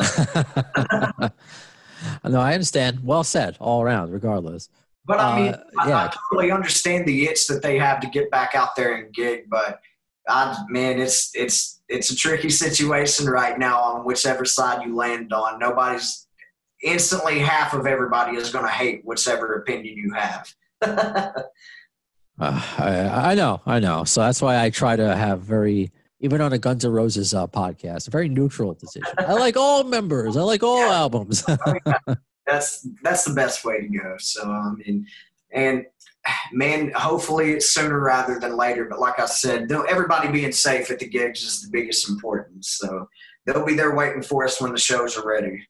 [2.24, 3.04] no, I understand.
[3.04, 4.12] Well said, all around.
[4.12, 4.68] Regardless.
[5.04, 5.98] But I mean, Uh, I, yeah.
[6.04, 9.44] I totally understand the itch that they have to get back out there and gig.
[9.50, 9.80] But
[10.28, 15.32] I, man, it's it's it's a tricky situation right now on whichever side you land
[15.32, 15.58] on.
[15.58, 16.26] Nobody's
[16.82, 20.54] instantly half of everybody is going to hate whichever opinion you have.
[22.42, 24.04] Uh, I, I know, I know.
[24.04, 27.46] So that's why I try to have very, even on a Guns N' Roses uh,
[27.46, 29.12] podcast, a very neutral decision.
[29.18, 30.38] I like all members.
[30.38, 31.44] I like all albums.
[32.50, 34.16] That's that's the best way to go.
[34.18, 35.06] So I mean,
[35.52, 35.86] and
[36.52, 38.84] man, hopefully it's sooner rather than later.
[38.84, 42.78] But like I said, though everybody being safe at the gigs is the biggest importance.
[42.80, 43.08] So
[43.46, 45.66] they'll be there waiting for us when the shows are ready.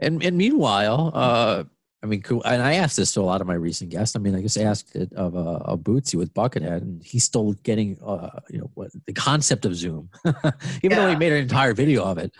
[0.00, 1.64] and and meanwhile, uh,
[2.02, 2.42] I mean, cool.
[2.44, 4.16] And I asked this to a lot of my recent guests.
[4.16, 7.52] I mean, I just asked it of uh, of Bootsy with Buckethead, and he's still
[7.62, 10.10] getting, uh, you know, what the concept of Zoom,
[10.82, 12.34] even though he made an entire video of it.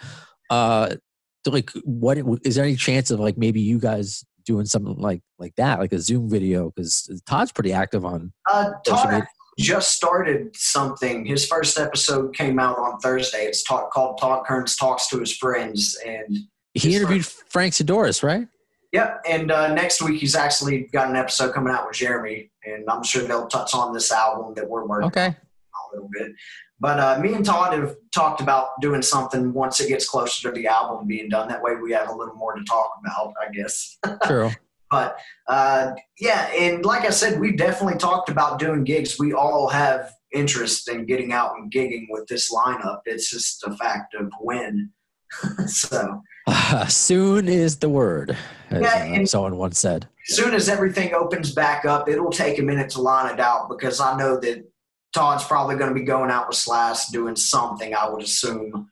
[0.51, 0.97] Uh,
[1.45, 5.23] so like, what is there any chance of like maybe you guys doing something like
[5.39, 6.71] like that, like a Zoom video?
[6.71, 9.25] Because Todd's pretty active on Uh, Todd
[9.59, 11.27] just started something.
[11.27, 13.45] His first episode came out on Thursday.
[13.45, 15.97] It's talk, called Todd Kerns Talks to His Friends.
[16.07, 16.39] And
[16.75, 18.49] He interviewed Frank Sidoris, right?
[18.93, 22.51] Yep, and uh, next week he's actually got an episode coming out with Jeremy.
[22.65, 25.27] And I'm sure they'll touch on this album that we're working Okay.
[25.27, 26.33] on a little bit.
[26.83, 30.53] But uh, me and Todd have talked about doing something once it gets closer to
[30.53, 31.47] the album being done.
[31.47, 33.99] That way we have a little more to talk about, I guess.
[34.25, 34.51] True.
[34.91, 35.17] But
[35.47, 39.17] uh, yeah, and like I said, we've definitely talked about doing gigs.
[39.17, 43.03] We all have interest in getting out and gigging with this lineup.
[43.07, 44.91] It's just a fact of when.
[45.69, 46.21] so
[46.89, 48.37] soon is the word,
[48.71, 50.09] as Yeah, uh, someone once said.
[50.29, 53.69] as soon as everything opens back up, it'll take a minute to line it out
[53.69, 54.65] because I know that
[55.13, 57.95] Todd's probably going to be going out with Slash doing something.
[57.95, 58.89] I would assume.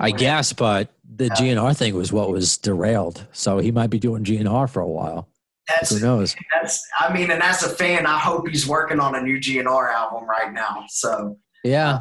[0.00, 3.26] I guess, but the GNR thing was what was derailed.
[3.32, 5.28] So he might be doing GNR for a while.
[5.68, 6.36] That's Who knows?
[6.52, 6.80] that's.
[6.98, 10.28] I mean, and as a fan, I hope he's working on a new GNR album
[10.28, 10.84] right now.
[10.88, 12.00] So Yeah,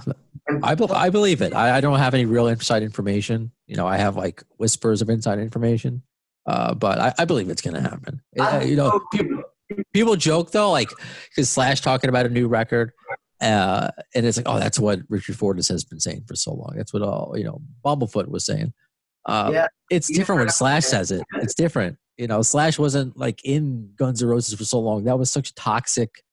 [0.62, 1.54] I, be- I believe it.
[1.54, 3.52] I, I don't have any real inside information.
[3.66, 6.04] You know, I have like whispers of inside information,
[6.46, 8.22] uh, but I, I believe it's going to happen.
[8.38, 9.44] Uh, you know, people,
[9.94, 10.90] people joke though, like
[11.30, 12.92] because Slash talking about a new record,
[13.42, 16.74] uh, and it's like, oh, that's what Richard Fortus has been saying for so long.
[16.76, 18.74] That's what all you know, Bumblefoot was saying.
[19.26, 19.68] Uh, Yeah.
[19.90, 20.50] it's different when.
[20.50, 21.24] Slash says it.
[21.36, 21.98] It's different.
[22.18, 25.04] You know, Slash wasn't like in Guns N' Roses for so long.
[25.04, 26.24] That was such a toxic,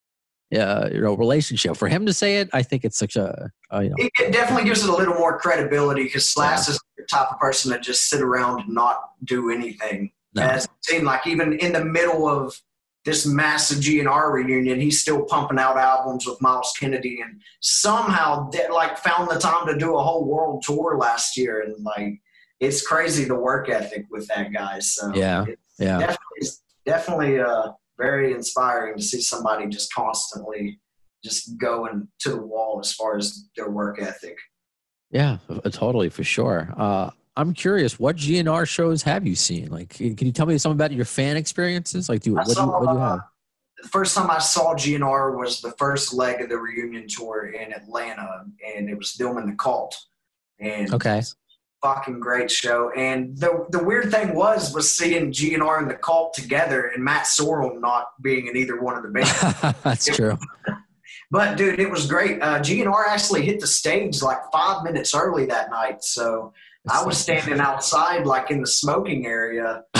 [0.57, 1.77] uh, you know, relationship.
[1.77, 4.33] For him to say it, I think it's such a, uh, you know, it, it
[4.33, 7.81] definitely gives it a little more credibility because Slash is the type of person to
[7.81, 10.13] just sit around and not do anything.
[10.35, 10.43] no.
[10.43, 12.55] As it seemed like even in the middle of
[13.05, 18.99] this massive GNR reunion, he's still pumping out albums with Myles Kennedy, and somehow like
[18.99, 22.21] found the time to do a whole world tour last year, and like
[22.61, 24.79] it's crazy the work ethic with that guy.
[24.79, 25.45] So Yeah,
[25.79, 25.99] yeah.
[25.99, 26.49] definitely
[26.87, 30.81] definitely uh, very inspiring to see somebody just constantly
[31.25, 34.37] just going to the wall as far as their work ethic.
[35.11, 36.73] Yeah, uh, totally for sure.
[36.77, 39.71] Uh, I'm curious, what GNR shows have you seen?
[39.71, 42.09] Like, can you tell me something about your fan experiences?
[42.09, 43.21] Like, do what do you, what do you have?
[43.83, 47.73] the first time I saw GNR was the first leg of the reunion tour in
[47.73, 48.45] Atlanta,
[48.77, 49.97] and it was Dillman the Cult.
[50.61, 51.23] And Okay.
[51.83, 52.91] fucking great show.
[52.97, 57.25] And the the weird thing was was seeing GNR and the Cult together, and Matt
[57.25, 59.33] Sorum not being in either one of the bands.
[59.83, 60.39] That's true.
[61.31, 62.41] but dude, it was great.
[62.43, 66.53] Uh, GNR actually hit the stage like five minutes early that night, so
[66.91, 69.83] I was standing outside like in the smoking area.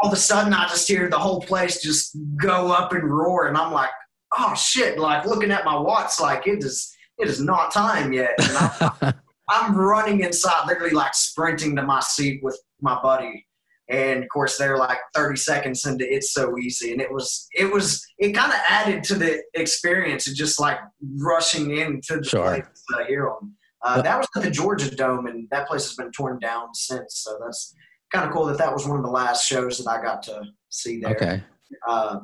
[0.00, 3.48] all of a sudden I just hear the whole place just go up and roar,
[3.48, 3.90] and I'm like,
[4.38, 4.98] oh shit!
[4.98, 8.30] Like looking at my watch, like it is it is not time yet.
[8.38, 9.14] And I'm,
[9.48, 13.46] I'm running inside, literally like sprinting to my seat with my buddy.
[13.90, 17.70] And of course, they're like 30 seconds into "It's So Easy," and it was it
[17.70, 20.78] was it kind of added to the experience of just like
[21.18, 22.44] rushing into the Sure.
[22.44, 22.64] place
[22.96, 23.56] to hear them.
[23.82, 27.18] Uh, that was at the Georgia Dome, and that place has been torn down since.
[27.18, 27.74] So that's
[28.12, 30.42] kind of cool that that was one of the last shows that I got to
[30.68, 31.16] see there.
[31.16, 31.42] okay.
[31.86, 32.20] Uh,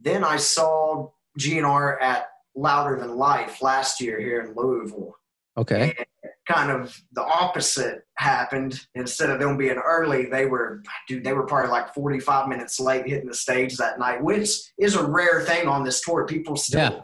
[0.00, 5.14] then I saw GNR at Louder Than Life last year here in Louisville.
[5.56, 5.94] Okay.
[5.96, 6.06] And
[6.46, 8.80] kind of the opposite happened.
[8.94, 13.06] Instead of them being early, they were, dude, they were probably like 45 minutes late
[13.06, 16.26] hitting the stage that night, which is a rare thing on this tour.
[16.26, 17.00] People still, Yeah.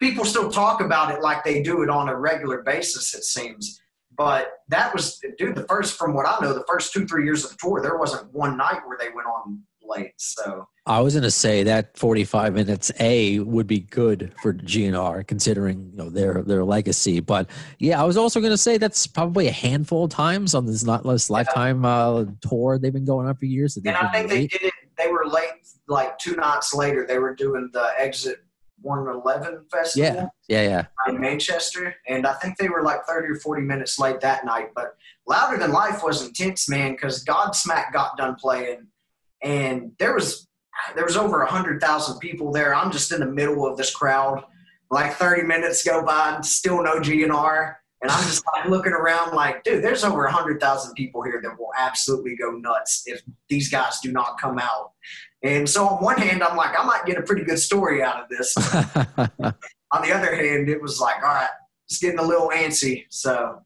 [0.00, 3.80] People still talk about it like they do it on a regular basis, it seems.
[4.16, 7.44] But that was, dude, the first, from what I know, the first two, three years
[7.44, 10.12] of the tour, there wasn't one night where they went on late.
[10.16, 15.90] So, I was gonna say that 45 minutes A would be good for GNR considering
[15.90, 17.20] you know their their legacy.
[17.20, 20.84] But yeah, I was also gonna say that's probably a handful of times on this
[20.84, 23.76] not less lifetime uh, tour they've been going on for years.
[23.76, 25.50] and I think they did it, they were late,
[25.88, 28.45] like two nights later, they were doing the Exit
[28.86, 30.30] 111 festival.
[30.48, 31.12] Yeah, yeah, yeah.
[31.12, 34.70] in Manchester, and I think they were like 30 or 40 minutes late that night.
[34.74, 38.86] But Louder Than Life was intense, man, because Godsmack got done playing,
[39.42, 40.46] and there was
[40.94, 42.74] there was over a hundred thousand people there.
[42.74, 44.44] I'm just in the middle of this crowd.
[44.90, 47.74] Like 30 minutes go by and still no GNR.
[48.02, 51.40] And I'm just like looking around like, dude, there's over a hundred thousand people here
[51.42, 54.92] that will absolutely go nuts if these guys do not come out.
[55.46, 58.22] And so on one hand, I'm like, I might get a pretty good story out
[58.22, 58.56] of this.
[59.92, 61.48] on the other hand, it was like, all right,
[61.86, 63.04] it's getting a little antsy.
[63.10, 63.62] So,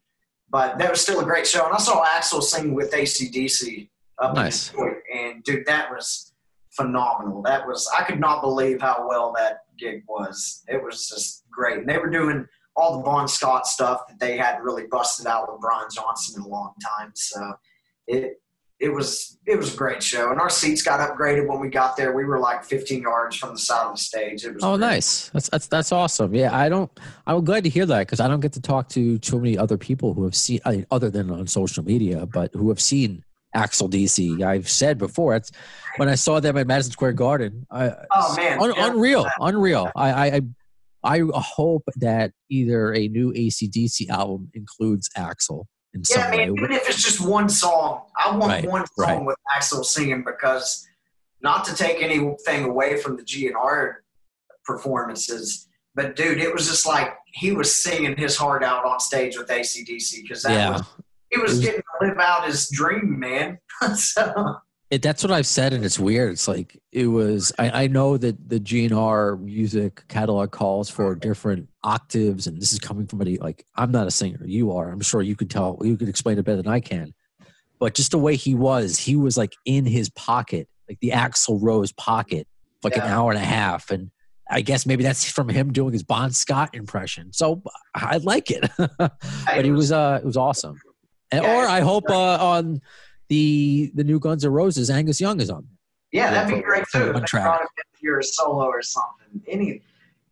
[0.51, 1.65] but that was still a great show.
[1.65, 4.71] And I saw Axl sing with ACDC up Nice.
[4.71, 6.35] in Detroit, and dude, that was
[6.71, 7.43] phenomenal.
[7.43, 10.63] That was I could not believe how well that gig was.
[10.69, 11.79] It was just great.
[11.79, 15.51] And they were doing all the Bon Scott stuff that they hadn't really busted out
[15.51, 17.13] with Brian Johnson in a long time.
[17.15, 17.55] So
[18.07, 18.41] it
[18.81, 20.31] it was it was a great show.
[20.31, 22.13] And our seats got upgraded when we got there.
[22.15, 24.45] We were like 15 yards from the side of the stage.
[24.45, 24.87] It was Oh, great.
[24.87, 25.29] nice.
[25.31, 26.35] That's that's that's awesome.
[26.35, 26.91] Yeah, I don't.
[27.27, 29.77] I'm glad to hear that because I don't get to talk to too many other
[29.77, 33.23] people who have seen, I mean, other than on social media, but who have seen
[33.57, 34.43] Axl DC.
[34.43, 35.51] I've said before, it's
[35.97, 37.67] when I saw them at Madison Square Garden.
[37.71, 38.61] I, Oh, man.
[38.61, 38.87] un- Yeah.
[38.93, 39.91] unreal, unreal.
[39.97, 40.41] I, I
[41.03, 45.65] I I hope that either a new ACDC album includes Axl
[45.95, 46.37] in some Yeah, way.
[46.47, 46.57] man.
[46.59, 49.25] Even if it's just one song, I want Right, one song right.
[49.25, 50.87] with Axl singing because
[51.43, 53.97] not to take anything away from the GNR
[54.65, 59.37] performances, but dude, it was just like he was singing his heart out on stage
[59.37, 60.71] with ACDC because that Yeah.
[60.71, 60.83] was
[61.31, 63.59] he was was- getting to live out his dream, man.
[63.97, 64.57] so
[64.91, 66.33] It, that's what I've said, and it's weird.
[66.33, 67.53] It's like it was.
[67.59, 72.81] I, I know that the GNR music catalog calls for different octaves, and this is
[72.81, 74.41] coming from a like I'm not a singer.
[74.45, 74.91] You are.
[74.91, 75.79] I'm sure you could tell.
[75.83, 77.15] You could explain it better than I can.
[77.79, 81.59] But just the way he was, he was like in his pocket, like the Axl
[81.63, 82.49] Rose pocket,
[82.83, 84.11] for like an hour and a half, and
[84.51, 87.33] I guess maybe that's from him doing his Bon Scott impression.
[87.33, 87.63] So
[87.95, 88.69] I like it.
[88.99, 90.81] but he was uh, it was awesome.
[91.31, 92.81] And, Yeah, or I hope uh, on
[93.31, 95.67] the the new Guns N' Roses, Angus Young is on.
[96.13, 97.13] Yeah, that'd be great too.
[97.13, 97.45] one If track.
[97.45, 99.41] brought him in if you're a solo or something.
[99.49, 99.81] Any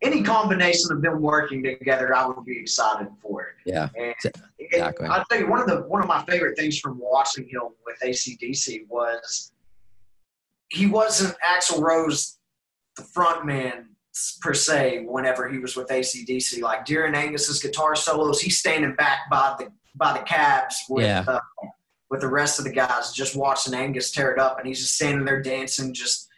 [0.03, 3.55] any combination of them working together, I would be excited for it.
[3.65, 4.15] Yeah, And
[4.61, 5.07] Exactly.
[5.09, 7.97] I'll tell you one of the one of my favorite things from watching him with
[8.05, 9.53] ACDC was
[10.71, 12.39] he wasn't Axl Rose,
[12.97, 13.91] the front man
[14.41, 15.05] per se.
[15.09, 19.69] Whenever he was with ACDC, like during Angus's guitar solos, he's standing back by the
[19.97, 21.25] by the cabs with Yeah.
[21.27, 21.41] uh,
[22.11, 24.95] with the rest of the guys, just watching Angus tear it up, and he's just
[24.95, 26.29] standing there dancing, just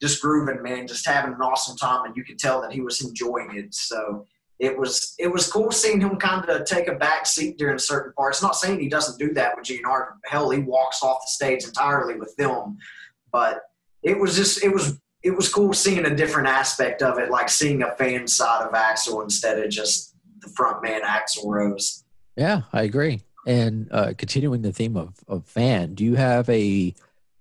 [0.00, 3.02] just grooving, man, just having an awesome time, and you could tell that he was
[3.02, 3.74] enjoying it.
[3.74, 4.26] So
[4.58, 8.12] it was it was cool seeing him kind of take a back seat during certain
[8.14, 8.42] parts.
[8.42, 10.12] Not saying he doesn't do that with GNR.
[10.24, 12.78] Hell, he walks off the stage entirely with them,
[13.32, 13.62] but
[14.02, 17.48] it was just it was it was cool seeing a different aspect of it, like
[17.48, 22.04] seeing a fan side of Axl instead of just the front man Axl Rose.
[22.36, 23.20] yeah, I agree.
[23.46, 26.94] And uh, continuing the theme of of fan, do you have a?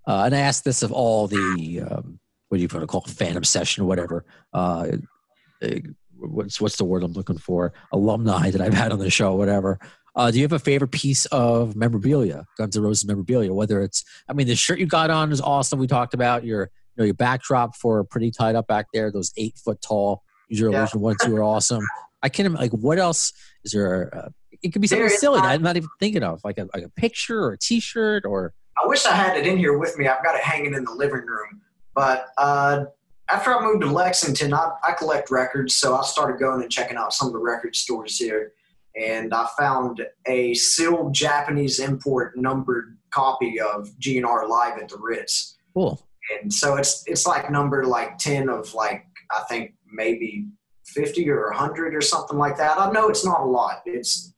[0.07, 3.03] Uh, and I asked this of all the um, what do you want to call
[3.05, 4.25] it, fan obsession or whatever.
[4.53, 4.97] Uh,
[5.61, 5.67] uh,
[6.17, 7.73] what's what's the word I'm looking for?
[7.91, 9.79] Alumni that I've had on the show, whatever.
[10.15, 13.53] Uh, do you have a favorite piece of memorabilia, Guns N' Roses memorabilia?
[13.53, 15.79] Whether it's, I mean, the shirt you got on is awesome.
[15.79, 19.11] We talked about your, you know, your backdrop for pretty tied up back there.
[19.11, 20.79] Those eight foot tall Use Your Yeah.
[20.79, 21.85] Illusion one two are awesome.
[22.21, 23.31] I can't like what else
[23.63, 24.13] is there?
[24.13, 24.29] Uh,
[24.61, 26.89] it could be something silly not- I'm not even thinking of, like a like a
[26.89, 30.07] picture or a T-shirt or I wish I had it in here with me.
[30.07, 31.61] I've got it hanging in the living room.
[31.93, 32.85] But uh,
[33.29, 36.95] after I moved to Lexington, I, I collect records, so I started going and checking
[36.95, 38.53] out some of the record stores here.
[38.99, 45.57] And I found a sealed Japanese import numbered copy of GNR Live at the Ritz.
[45.73, 46.01] cool.
[46.41, 50.47] And so it's it's like number like 10 of like, I think maybe
[50.85, 52.79] 50 or 100 or something like that.
[52.79, 53.81] I know it's not a lot.
[53.85, 54.31] It's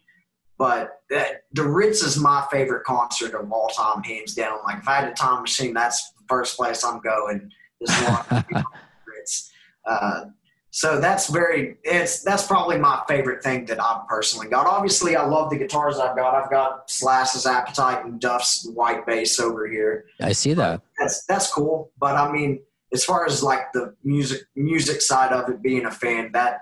[0.61, 4.59] but that, the Ritz is my favorite concert of all time, hands down.
[4.63, 7.49] Like if I had a time machine, that's the first place I'm going.
[7.79, 8.45] Is one
[9.07, 9.51] Ritz.
[9.87, 10.25] Uh,
[10.69, 14.67] so that's very it's that's probably my favorite thing that I've personally got.
[14.67, 16.35] Obviously, I love the guitars I've got.
[16.35, 20.81] I've got Slash's Appetite and Duff's White Bass over here I see that.
[20.99, 21.91] that's that's cool.
[21.99, 22.61] But I mean,
[22.93, 26.59] as far as like the music music side of it, being a fan, that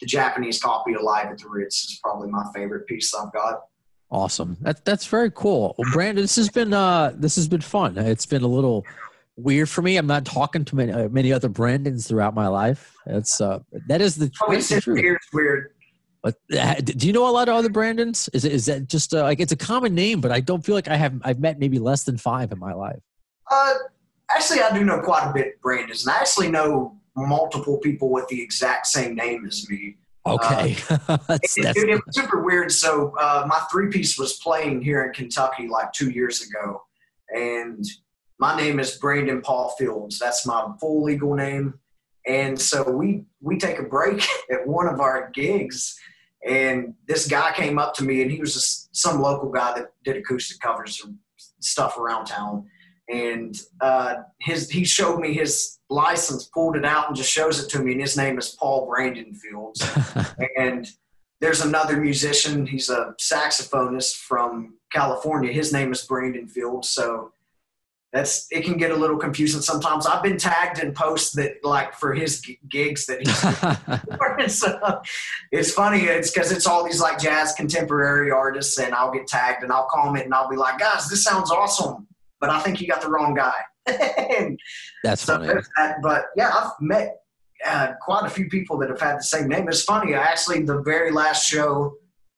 [0.00, 3.62] the Japanese copy of Live at the Ritz is probably my favorite piece I've got.
[4.10, 4.56] Awesome.
[4.60, 5.74] That's that's very cool.
[5.78, 7.96] Well, Brandon, this has been uh this has been fun.
[7.96, 8.84] It's been a little
[9.36, 9.96] weird for me.
[9.96, 12.92] I'm not talking to many uh, many other Brandons throughout my life.
[13.06, 15.00] It's uh that is the, Probably that's the sitting truth.
[15.00, 15.74] here is weird.
[16.22, 18.28] But uh, do you know a lot of other Brandons?
[18.34, 20.20] Is it, is that just uh, like it's a common name?
[20.20, 22.74] But I don't feel like I have I've met maybe less than five in my
[22.74, 23.00] life.
[23.50, 23.74] Uh,
[24.30, 28.28] actually, I do know quite a bit, Brandon's, and I actually know multiple people with
[28.28, 29.96] the exact same name as me.
[30.26, 32.70] Okay, that's, It, that's, dude, it was super weird.
[32.70, 36.82] So uh, my three piece was playing here in Kentucky like two years ago,
[37.34, 37.84] and
[38.38, 40.18] my name is Brandon Paul Fields.
[40.18, 41.74] That's my full legal name.
[42.26, 45.98] And so we we take a break at one of our gigs,
[46.46, 49.92] and this guy came up to me, and he was just some local guy that
[50.04, 51.16] did acoustic covers and
[51.60, 52.66] stuff around town.
[53.10, 57.68] And uh, his he showed me his license, pulled it out, and just shows it
[57.70, 57.92] to me.
[57.92, 59.84] And his name is Paul Brandon Fields.
[60.56, 60.86] and
[61.40, 62.66] there's another musician.
[62.66, 65.52] He's a saxophonist from California.
[65.52, 66.88] His name is Brandon Fields.
[66.88, 67.32] So
[68.12, 70.04] that's it can get a little confusing sometimes.
[70.04, 75.00] I've been tagged in posts that like for his g- gigs that he's so
[75.52, 76.00] it's funny.
[76.00, 79.88] It's because it's all these like jazz contemporary artists, and I'll get tagged and I'll
[79.88, 82.08] comment and I'll be like, guys, this sounds awesome,
[82.40, 83.54] but I think you got the wrong guy.
[85.04, 85.60] That's so funny.
[86.02, 87.16] But yeah, I've met
[87.66, 89.68] uh, quite a few people that have had the same name.
[89.68, 90.14] It's funny.
[90.14, 91.94] I actually, the very last show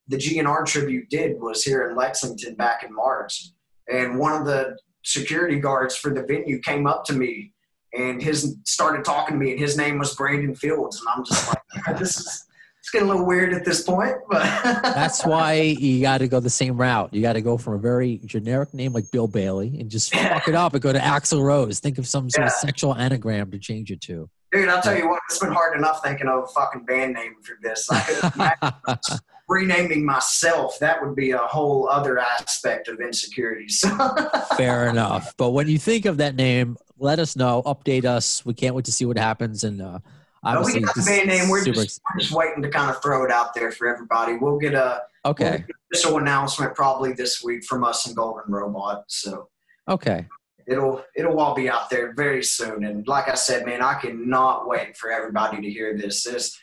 [0.09, 3.50] the GNR tribute did was here in Lexington back in March,
[3.92, 7.53] and one of the security guards for the venue came up to me
[7.94, 11.48] and his started talking to me, and his name was Brandon Fields, and I'm just
[11.48, 12.44] like, this is
[12.83, 14.43] it's getting a little weird at this point, but
[14.83, 17.14] That's why you got to go the same route.
[17.14, 20.49] You got to go from a very generic name like Bill Bailey and just fuck
[20.49, 21.78] it up and go to Axl Rose.
[21.78, 24.28] Think of some sort of sexual anagram to change it to.
[24.51, 27.37] Dude, I'll tell you what, it's been hard enough thinking of a fucking band name
[27.45, 27.89] for this.
[27.89, 30.80] I could imagine renaming myself.
[30.80, 33.85] That would be a whole other aspect of insecurities.
[34.57, 35.37] Fair enough.
[35.37, 37.62] But when you think of that name, let us know.
[37.64, 38.45] Update us.
[38.45, 39.62] We can't wait to see what happens.
[39.62, 40.01] And uh,
[40.43, 41.49] But we got the band name.
[41.49, 44.34] We're just, we're just waiting to kind of throw it out there for everybody.
[44.34, 45.51] We'll get a we'll okay.
[45.51, 49.05] get an official announcement probably this week from us and Golden Robot.
[49.07, 49.49] So
[49.88, 50.26] Okay.
[50.66, 52.84] it'll it'll all be out there very soon.
[52.84, 56.24] And like I said, man, I cannot wait for everybody to hear this.
[56.24, 56.59] This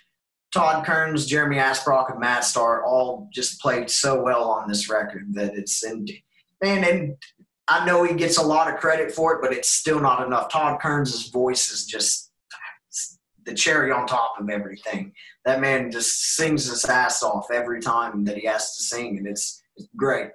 [0.54, 5.34] Todd Kerns, Jeremy Asbrock, and Matt Starr all just played so well on this record
[5.36, 6.10] that it's and
[6.62, 7.16] man, and
[7.70, 10.52] I know he gets a lot of credit for it, but it's still not enough.
[10.52, 12.29] Todd Kerns' voice is just
[13.50, 15.12] the cherry on top of everything.
[15.46, 19.28] That man just sings his ass off every time that he has to sing, and
[19.28, 20.30] it's, it's great.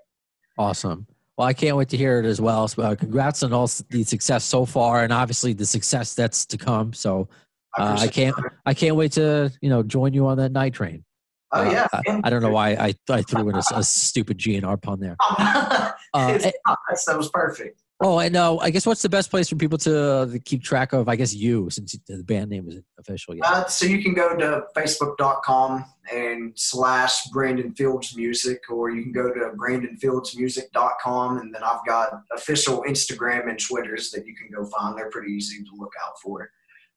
[0.59, 1.07] Awesome.
[1.37, 2.69] Well, I can't wait to hear it as well.
[2.69, 6.57] So, uh, congrats on all the success so far, and obviously the success that's to
[6.57, 6.93] come.
[6.93, 7.29] So
[7.77, 8.37] uh, I can't.
[8.67, 11.05] I can't wait to you know join you on that night train.
[11.51, 14.81] Oh Uh, yeah, I, I don't know why I, I threw in a stupid GNR
[14.81, 15.17] pun there.
[16.15, 17.83] Uh, that was perfect.
[18.05, 20.93] Oh, and uh, I guess what's the best place for people to uh, keep track
[20.93, 21.09] of?
[21.09, 23.47] I guess you, since the band name isn't official yet.
[23.47, 29.13] Uh, so you can go to facebook.com and slash Brandon Fields Music, or you can
[29.13, 34.67] go to brandonfieldsmusic.com, and then I've got official Instagram and Twitters that you can go
[34.67, 34.99] find.
[34.99, 36.51] They're pretty easy to look out for.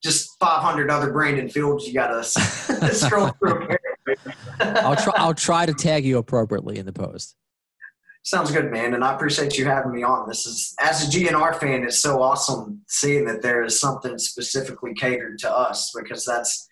[0.04, 2.24] Just 500 other Brandon Fields you got to
[2.94, 3.70] scroll through.
[4.60, 5.14] I'll try.
[5.16, 7.36] I'll try to tag you appropriately in the post.
[8.28, 10.28] Sounds good, man, and I appreciate you having me on.
[10.28, 14.94] This is, as a GNR fan, it's so awesome seeing that there is something specifically
[14.94, 16.68] catered to us because that's,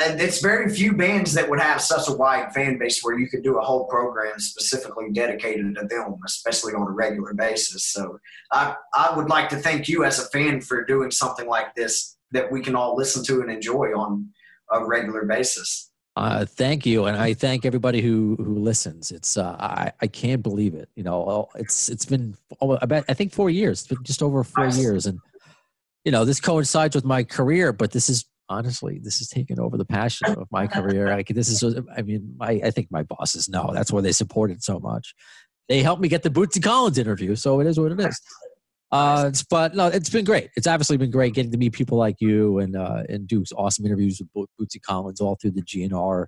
[0.00, 3.28] and it's very few bands that would have such a wide fan base where you
[3.28, 7.86] could do a whole program specifically dedicated to them, especially on a regular basis.
[7.86, 8.20] So
[8.52, 12.16] I, I would like to thank you as a fan for doing something like this
[12.30, 14.28] that we can all listen to and enjoy on
[14.70, 15.89] a regular basis.
[16.16, 19.12] Uh, thank you, and I thank everybody who who listens.
[19.12, 20.88] It's uh, I I can't believe it.
[20.96, 23.80] You know, it's it's been oh, I bet I think four years.
[23.80, 25.20] It's been just over four years, and
[26.04, 27.72] you know this coincides with my career.
[27.72, 31.08] But this is honestly this has taken over the passion of my career.
[31.08, 34.50] Like this is I mean my I think my bosses know that's why they support
[34.50, 35.14] it so much.
[35.68, 38.20] They helped me get the Bootsy Collins interview, so it is what it is.
[38.92, 40.50] Uh, but no, it's been great.
[40.56, 43.86] It's obviously been great getting to meet people like you and uh, and do awesome
[43.86, 46.26] interviews with Bo- Bootsy Collins all through the GNR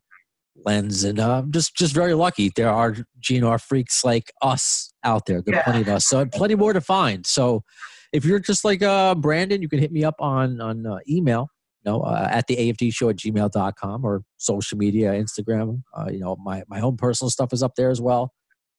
[0.64, 1.02] lens.
[1.02, 2.50] And uh, I'm just just very lucky.
[2.54, 5.42] There are GNR freaks like us out there.
[5.42, 5.64] There are Yeah.
[5.64, 6.06] plenty of us.
[6.06, 7.26] So plenty more to find.
[7.26, 7.64] So
[8.12, 11.48] if you're just like uh, Brandon, you can hit me up on on uh, email.
[11.84, 15.82] You know, uh, at the AFD show at gmail.com or social media, Instagram.
[15.96, 18.32] Uh, you know, my, my own personal stuff is up there as well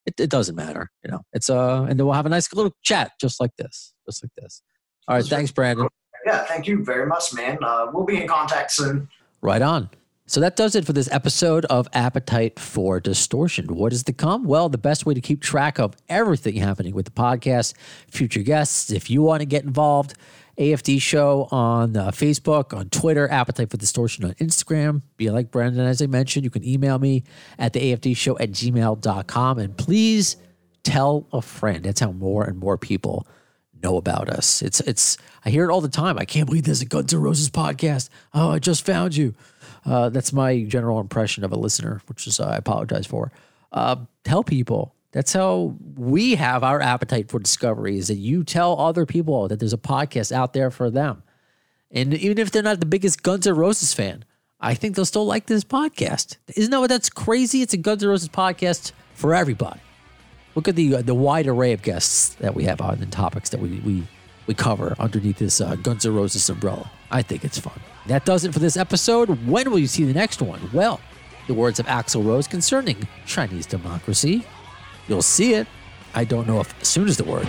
[0.06, 0.90] it, it doesn't matter.
[1.04, 3.94] You know, it's uh, and then we'll have a nice little chat just like this,
[4.06, 4.62] just like this.
[5.08, 5.88] All right, thanks, Brandon.
[6.26, 7.58] Yeah, thank you very much, man.
[7.62, 9.10] Uh, we'll be in contact soon.
[9.42, 9.90] Right on.
[10.26, 13.76] So that does it for this episode of Appetite for Distortion.
[13.76, 14.46] What is to come?
[14.46, 17.74] Well, the best way to keep track of everything happening with the podcast,
[18.10, 20.14] future guests, if you want to get involved,
[20.58, 25.02] AFD Show on uh, Facebook, on Twitter, Appetite for Distortion on Instagram.
[25.18, 27.24] Be like Brandon, as I mentioned, you can email me
[27.58, 29.60] at the AFD Show at gmail.com.
[29.60, 30.38] And please
[30.84, 31.84] tell a friend.
[31.84, 33.28] That's how more and more people
[33.82, 34.62] know about us.
[34.62, 36.18] It's it's I hear it all the time.
[36.18, 38.10] I can't believe there's a Guns N' Roses podcast.
[38.34, 39.36] Oh, I just found you.
[39.86, 43.32] Uh, that's my general impression of a listener, which is uh, I apologize for.
[43.72, 48.80] Uh, tell people, That's how we have our appetite for discovery is that you tell
[48.80, 51.22] other people that there's a podcast out there for them.
[51.92, 54.26] And even if they're not the biggest Guns N' Roses fan,
[54.60, 56.38] I think they'll still like this podcast.
[56.56, 57.62] Isn't that what that's crazy?
[57.62, 59.80] It's a Guns N' Roses podcast for everybody.
[60.56, 63.50] Look at the uh, the wide array of guests that we have on and topics
[63.52, 64.08] that we we,
[64.48, 66.90] we cover underneath this uh, Guns N' Roses umbrella.
[67.12, 67.80] I think it's fun.
[68.08, 69.30] That does it for this episode.
[69.48, 70.60] When will you see the next one?
[70.74, 71.00] Well,
[71.48, 74.44] the words of Axl Rose concerning Chinese democracy.
[75.08, 75.68] You'll see it.
[76.14, 77.48] I don't know if soon as the word.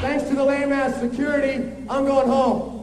[0.00, 2.79] Thanks to the lame ass security, I'm going home.